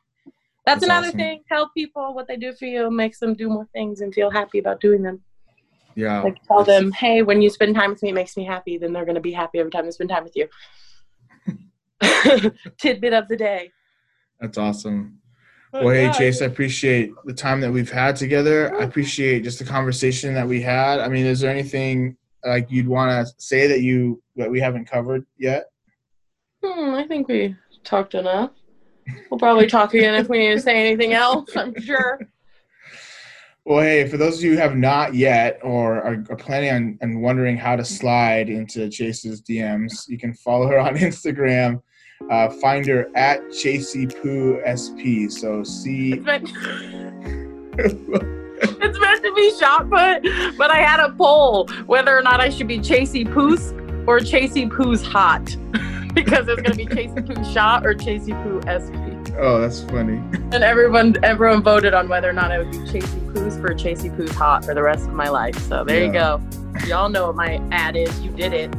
[0.65, 1.19] that's, that's another awesome.
[1.19, 4.31] thing Tell people what they do for you makes them do more things and feel
[4.31, 5.23] happy about doing them
[5.95, 6.23] yeah.
[6.23, 8.79] Like tell them, hey, when you spend time with me, it makes me happy.
[8.79, 10.49] Then they're going to be happy every time they spend time with you.
[12.79, 13.71] Tidbit of the day.
[14.41, 15.19] That's awesome.
[15.73, 18.74] well, hey, Chase, I appreciate the time that we've had together.
[18.77, 21.01] I appreciate just the conversation that we had.
[21.01, 24.86] I mean, is there anything like you'd want to say that you that we haven't
[24.86, 25.66] covered yet?
[26.62, 28.51] Hmm, I think we talked enough.
[29.31, 31.56] We'll probably talk again if we need to say anything else.
[31.56, 32.20] I'm sure.
[33.66, 36.98] Well, hey, for those of you who have not yet or are, are planning on
[37.01, 41.81] and wondering how to slide into Chase's DMs, you can follow her on Instagram.
[42.31, 45.31] Uh, find her at Chasey Poo SP.
[45.31, 46.12] So see.
[46.12, 46.52] It's meant,
[47.78, 52.51] it's meant to be shot put, but I had a poll whether or not I
[52.51, 53.72] should be Chasey Poos
[54.06, 55.56] or Chasey Poo's hot
[56.15, 58.95] because it's gonna be Chasey Poo shot or Chasey Poo SP.
[59.36, 60.23] Oh, that's funny.
[60.53, 64.16] And everyone everyone voted on whether or not I would be Chasey Poos for Chasey
[64.16, 65.59] Poos Hot for the rest of my life.
[65.59, 66.07] So there yeah.
[66.07, 66.41] you go.
[66.86, 68.20] Y'all know what my ad is.
[68.20, 68.70] You did it.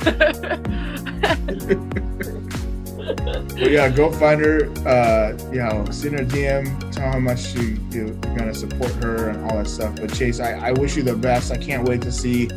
[3.00, 4.70] well, yeah, go find her.
[4.86, 6.92] Uh, you know, send her DM.
[6.92, 9.96] Tell her how much you, you're gonna support her and all that stuff.
[9.96, 11.52] But Chase, I, I wish you the best.
[11.52, 12.48] I can't wait to see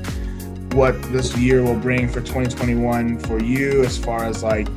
[0.74, 4.68] what this year will bring for 2021 for you as far as like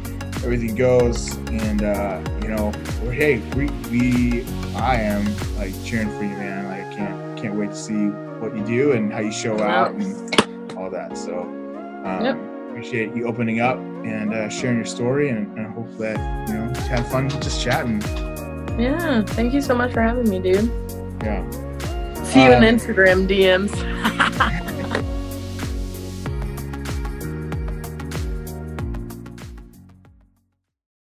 [0.44, 1.34] everything goes.
[1.48, 2.72] And uh, you know,
[3.10, 4.44] hey, we, we,
[4.76, 5.24] I am
[5.56, 6.66] like cheering for you, man.
[6.66, 8.08] Like, I can't can't wait to see
[8.40, 11.16] what you do and how you show out and all that.
[11.16, 11.40] So,
[12.04, 12.38] um, yep.
[12.68, 16.54] appreciate you opening up and uh, sharing your story, and, and I hope that you
[16.54, 18.00] know you had fun just chatting.
[18.78, 20.70] Yeah, thank you so much for having me, dude.
[21.22, 21.48] Yeah.
[22.24, 24.62] See you in Um, Instagram DMs.